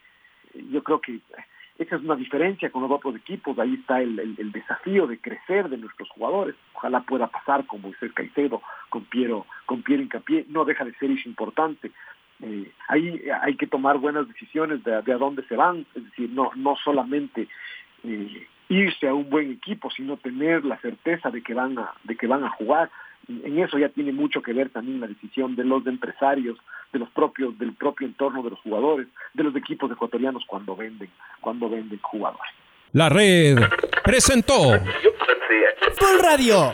[0.71, 1.19] Yo creo que
[1.77, 5.69] esa es una diferencia con los otros equipos, ahí está el, el, desafío de crecer
[5.69, 10.65] de nuestros jugadores, ojalá pueda pasar con Moisés Caicedo, con Piero, con Piero Incapié, no
[10.65, 11.91] deja de ser eso importante,
[12.41, 16.29] eh, ahí hay que tomar buenas decisiones de, de, a dónde se van, es decir,
[16.31, 17.47] no, no solamente
[18.03, 22.15] eh, irse a un buen equipo, sino tener la certeza de que van a, de
[22.15, 22.89] que van a jugar.
[23.27, 26.57] En eso ya tiene mucho que ver también la decisión de los empresarios,
[26.91, 31.09] de los propios, del propio entorno de los jugadores, de los equipos ecuatorianos cuando venden,
[31.39, 32.51] cuando venden jugadores.
[32.93, 33.57] La red
[34.03, 34.79] presentó
[35.99, 36.73] Full Radio.